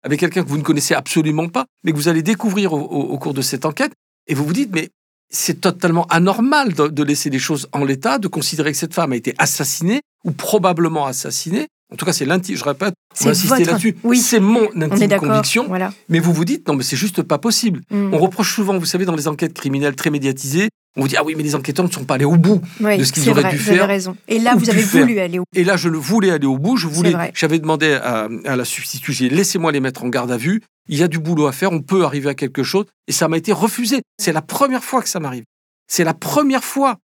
avec 0.08 0.20
quelqu'un 0.20 0.42
que 0.42 0.48
vous 0.48 0.58
ne 0.58 0.62
connaissez 0.62 0.94
absolument 0.94 1.48
pas, 1.48 1.66
mais 1.84 1.92
que 1.92 1.96
vous 1.96 2.08
allez 2.08 2.22
découvrir 2.22 2.72
au, 2.72 2.80
au- 2.80 3.08
au 3.14 3.18
cours 3.18 3.34
de 3.34 3.42
cette 3.42 3.64
enquête, 3.64 3.92
et 4.26 4.34
vous 4.34 4.44
vous 4.44 4.52
dites, 4.52 4.70
mais 4.74 4.88
c'est 5.30 5.60
totalement 5.60 6.06
anormal 6.08 6.72
de, 6.74 6.88
de 6.88 7.02
laisser 7.02 7.28
les 7.30 7.38
choses 7.38 7.68
en 7.72 7.84
l'état, 7.84 8.18
de 8.18 8.28
considérer 8.28 8.72
que 8.72 8.78
cette 8.78 8.94
femme 8.94 9.12
a 9.12 9.16
été 9.16 9.34
assassinée, 9.38 10.00
ou 10.24 10.32
probablement 10.32 11.06
assassinée. 11.06 11.66
En 11.92 11.96
tout 11.96 12.04
cas, 12.04 12.12
c'est 12.12 12.24
l'intime, 12.26 12.56
je 12.56 12.64
répète, 12.64 12.94
on 13.24 13.28
insister 13.28 13.64
là-dessus. 13.64 13.96
oui. 14.04 14.18
C'est 14.18 14.40
mon 14.40 14.68
On 14.74 14.80
est 14.80 15.02
intime 15.02 15.18
conviction. 15.18 15.64
Voilà. 15.68 15.92
Mais 16.08 16.18
vous 16.20 16.32
vous 16.34 16.44
dites, 16.44 16.66
non, 16.68 16.74
mais 16.74 16.82
c'est 16.84 16.96
juste 16.96 17.22
pas 17.22 17.38
possible. 17.38 17.80
Mm. 17.90 18.12
On 18.14 18.18
reproche 18.18 18.54
souvent, 18.54 18.76
vous 18.78 18.84
savez, 18.86 19.04
dans 19.06 19.14
les 19.16 19.28
enquêtes 19.28 19.54
criminelles 19.54 19.96
très 19.96 20.10
médiatisées, 20.10 20.68
on 20.98 21.02
vous 21.02 21.08
dit, 21.08 21.16
ah 21.16 21.24
oui, 21.24 21.34
mais 21.37 21.44
les 21.44 21.54
enquêteurs 21.54 21.87
ne 21.87 21.90
sont 21.90 22.04
pas 22.04 22.14
allés 22.14 22.24
au 22.24 22.37
bout. 22.37 22.61
Oui, 22.80 22.98
de 22.98 23.04
ce 23.04 23.12
qu'ils 23.12 23.30
auraient 23.30 23.42
vrai, 23.42 23.52
dû 23.52 23.56
vous 23.56 23.68
avez 23.68 23.78
faire 23.78 23.88
raison. 23.88 24.16
Et 24.26 24.38
là, 24.38 24.56
ou 24.56 24.58
vous 24.58 24.68
avez 24.68 24.82
faire. 24.82 25.02
voulu 25.02 25.20
aller 25.20 25.38
au 25.38 25.44
Et 25.54 25.64
là, 25.64 25.76
je 25.76 25.88
le 25.88 25.96
voulais 25.96 26.30
aller 26.30 26.46
au 26.46 26.58
bout. 26.58 26.76
Je 26.76 26.88
voulais, 26.88 27.14
j'avais 27.34 27.58
demandé 27.61 27.92
à, 27.94 28.28
à 28.44 28.56
la 28.56 28.64
substitut, 28.64 29.12
j'ai 29.12 29.28
dit, 29.28 29.34
laissez-moi 29.34 29.72
les 29.72 29.80
mettre 29.80 30.04
en 30.04 30.08
garde 30.08 30.30
à 30.30 30.37
vue. 30.37 30.61
Il 30.88 30.98
y 30.98 31.02
a 31.02 31.08
du 31.08 31.18
boulot 31.18 31.46
à 31.46 31.52
faire, 31.52 31.70
on 31.72 31.80
peut 31.80 32.04
arriver 32.04 32.28
à 32.30 32.34
quelque 32.34 32.62
chose. 32.62 32.87
Et 33.06 33.12
ça 33.12 33.28
m'a 33.28 33.37
été 33.38 33.52
refusé. 33.52 34.02
C'est 34.18 34.32
la 34.32 34.42
première 34.42 34.82
fois 34.82 35.02
que 35.02 35.08
ça 35.08 35.20
m'arrive. 35.20 35.44
C'est 35.87 36.04
la 36.04 36.14
première 36.14 36.64
fois. 36.64 36.96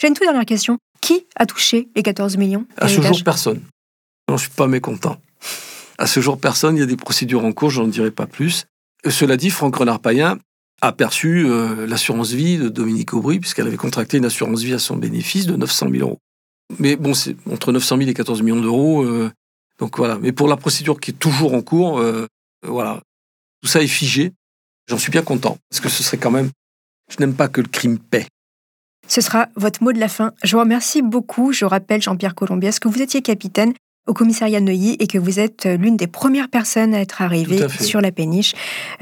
J'ai 0.00 0.08
une 0.08 0.14
toute 0.14 0.24
dernière 0.26 0.44
question. 0.44 0.78
Qui 1.00 1.26
a 1.36 1.46
touché 1.46 1.88
les 1.96 2.02
14 2.02 2.36
millions 2.36 2.66
À 2.78 2.88
ce 2.88 3.00
jour, 3.00 3.18
personne. 3.24 3.60
Non, 4.28 4.36
je 4.36 4.42
suis 4.42 4.54
pas 4.54 4.66
mécontent. 4.66 5.18
À 5.98 6.06
ce 6.06 6.20
jour, 6.20 6.38
personne. 6.38 6.76
Il 6.76 6.80
y 6.80 6.82
a 6.82 6.86
des 6.86 6.96
procédures 6.96 7.44
en 7.44 7.52
cours, 7.52 7.70
je 7.70 7.80
n'en 7.80 7.88
dirai 7.88 8.10
pas 8.10 8.26
plus. 8.26 8.66
Euh, 9.06 9.10
Cela 9.10 9.36
dit, 9.36 9.50
Franck 9.50 9.76
Renard-Payen 9.76 10.30
a 10.30 10.38
perçu 10.92 11.46
euh, 11.46 11.86
l'assurance 11.86 12.32
vie 12.32 12.58
de 12.58 12.68
Dominique 12.68 13.14
Aubry, 13.14 13.40
puisqu'elle 13.40 13.66
avait 13.66 13.76
contracté 13.76 14.18
une 14.18 14.24
assurance 14.24 14.62
vie 14.62 14.74
à 14.74 14.78
son 14.78 14.96
bénéfice 14.96 15.46
de 15.46 15.56
900 15.56 15.88
000 15.90 16.02
euros. 16.02 16.18
Mais 16.78 16.96
bon, 16.96 17.14
c'est 17.14 17.36
entre 17.50 17.72
900 17.72 17.98
000 17.98 18.10
et 18.10 18.14
14 18.14 18.42
millions 18.42 18.60
d'euros. 18.60 19.04
euh, 19.04 19.30
donc 19.78 19.96
voilà. 19.98 20.18
Mais 20.18 20.32
pour 20.32 20.48
la 20.48 20.56
procédure 20.56 21.00
qui 21.00 21.10
est 21.10 21.14
toujours 21.14 21.54
en 21.54 21.62
cours, 21.62 21.98
euh, 21.98 22.26
voilà, 22.66 23.00
tout 23.62 23.68
ça 23.68 23.82
est 23.82 23.88
figé. 23.88 24.32
J'en 24.88 24.98
suis 24.98 25.10
bien 25.10 25.22
content, 25.22 25.56
parce 25.70 25.80
que 25.80 25.88
ce 25.88 26.02
serait 26.02 26.18
quand 26.18 26.30
même... 26.30 26.50
Je 27.10 27.16
n'aime 27.20 27.34
pas 27.34 27.48
que 27.48 27.60
le 27.60 27.68
crime 27.68 27.98
paie. 27.98 28.26
Ce 29.08 29.20
sera 29.20 29.48
votre 29.56 29.82
mot 29.82 29.92
de 29.92 30.00
la 30.00 30.08
fin. 30.08 30.32
Je 30.42 30.56
vous 30.56 30.60
remercie 30.60 31.02
beaucoup. 31.02 31.52
Je 31.52 31.64
rappelle, 31.64 32.00
Jean-Pierre 32.00 32.34
Colombiès, 32.34 32.78
que 32.78 32.88
vous 32.88 33.02
étiez 33.02 33.22
capitaine 33.22 33.74
au 34.06 34.14
commissariat 34.14 34.60
de 34.60 34.66
Neuilly 34.66 34.96
et 34.98 35.06
que 35.06 35.18
vous 35.18 35.40
êtes 35.40 35.66
l'une 35.66 35.96
des 35.96 36.06
premières 36.06 36.48
personnes 36.48 36.94
à 36.94 37.00
être 37.00 37.22
arrivée 37.22 37.68
sur 37.68 38.00
la 38.00 38.12
péniche 38.12 38.52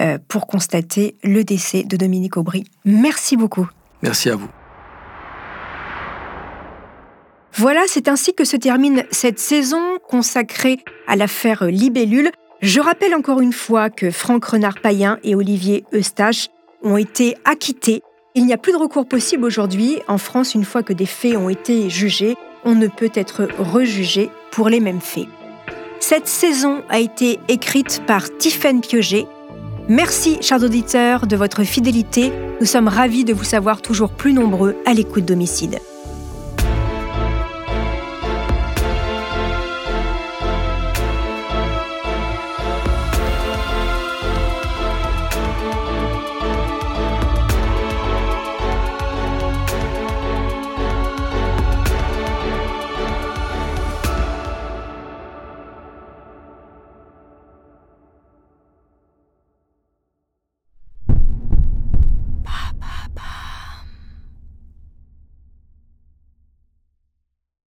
euh, 0.00 0.18
pour 0.28 0.46
constater 0.46 1.16
le 1.24 1.44
décès 1.44 1.82
de 1.82 1.96
Dominique 1.96 2.36
Aubry. 2.36 2.64
Merci 2.84 3.36
beaucoup. 3.36 3.68
Merci 4.02 4.30
à 4.30 4.36
vous. 4.36 4.48
Voilà, 7.54 7.82
c'est 7.86 8.08
ainsi 8.08 8.32
que 8.32 8.44
se 8.44 8.56
termine 8.56 9.04
cette 9.10 9.38
saison 9.38 9.98
consacrée 10.08 10.78
à 11.06 11.16
l'affaire 11.16 11.64
Libellule. 11.64 12.30
Je 12.62 12.80
rappelle 12.80 13.14
encore 13.14 13.40
une 13.40 13.52
fois 13.52 13.90
que 13.90 14.10
Franck 14.10 14.44
Renard-Payen 14.46 15.18
et 15.22 15.34
Olivier 15.34 15.84
Eustache 15.92 16.48
ont 16.82 16.96
été 16.96 17.36
acquittés. 17.44 18.02
Il 18.34 18.46
n'y 18.46 18.54
a 18.54 18.56
plus 18.56 18.72
de 18.72 18.78
recours 18.78 19.06
possible 19.06 19.44
aujourd'hui. 19.44 19.98
En 20.08 20.16
France, 20.16 20.54
une 20.54 20.64
fois 20.64 20.82
que 20.82 20.94
des 20.94 21.06
faits 21.06 21.36
ont 21.36 21.50
été 21.50 21.90
jugés, 21.90 22.36
on 22.64 22.74
ne 22.74 22.86
peut 22.86 23.10
être 23.14 23.48
rejugé 23.58 24.30
pour 24.52 24.68
les 24.68 24.78
mêmes 24.78 25.00
faits. 25.00 25.26
Cette 25.98 26.28
saison 26.28 26.82
a 26.88 27.00
été 27.00 27.40
écrite 27.48 28.02
par 28.06 28.24
Tiffaine 28.38 28.80
Pioget. 28.80 29.26
Merci, 29.88 30.38
chers 30.40 30.62
auditeurs, 30.62 31.26
de 31.26 31.36
votre 31.36 31.64
fidélité. 31.64 32.32
Nous 32.60 32.66
sommes 32.66 32.88
ravis 32.88 33.24
de 33.24 33.32
vous 33.32 33.44
savoir 33.44 33.82
toujours 33.82 34.10
plus 34.10 34.32
nombreux 34.32 34.76
à 34.86 34.94
l'écoute 34.94 35.24
d'Homicide. 35.24 35.80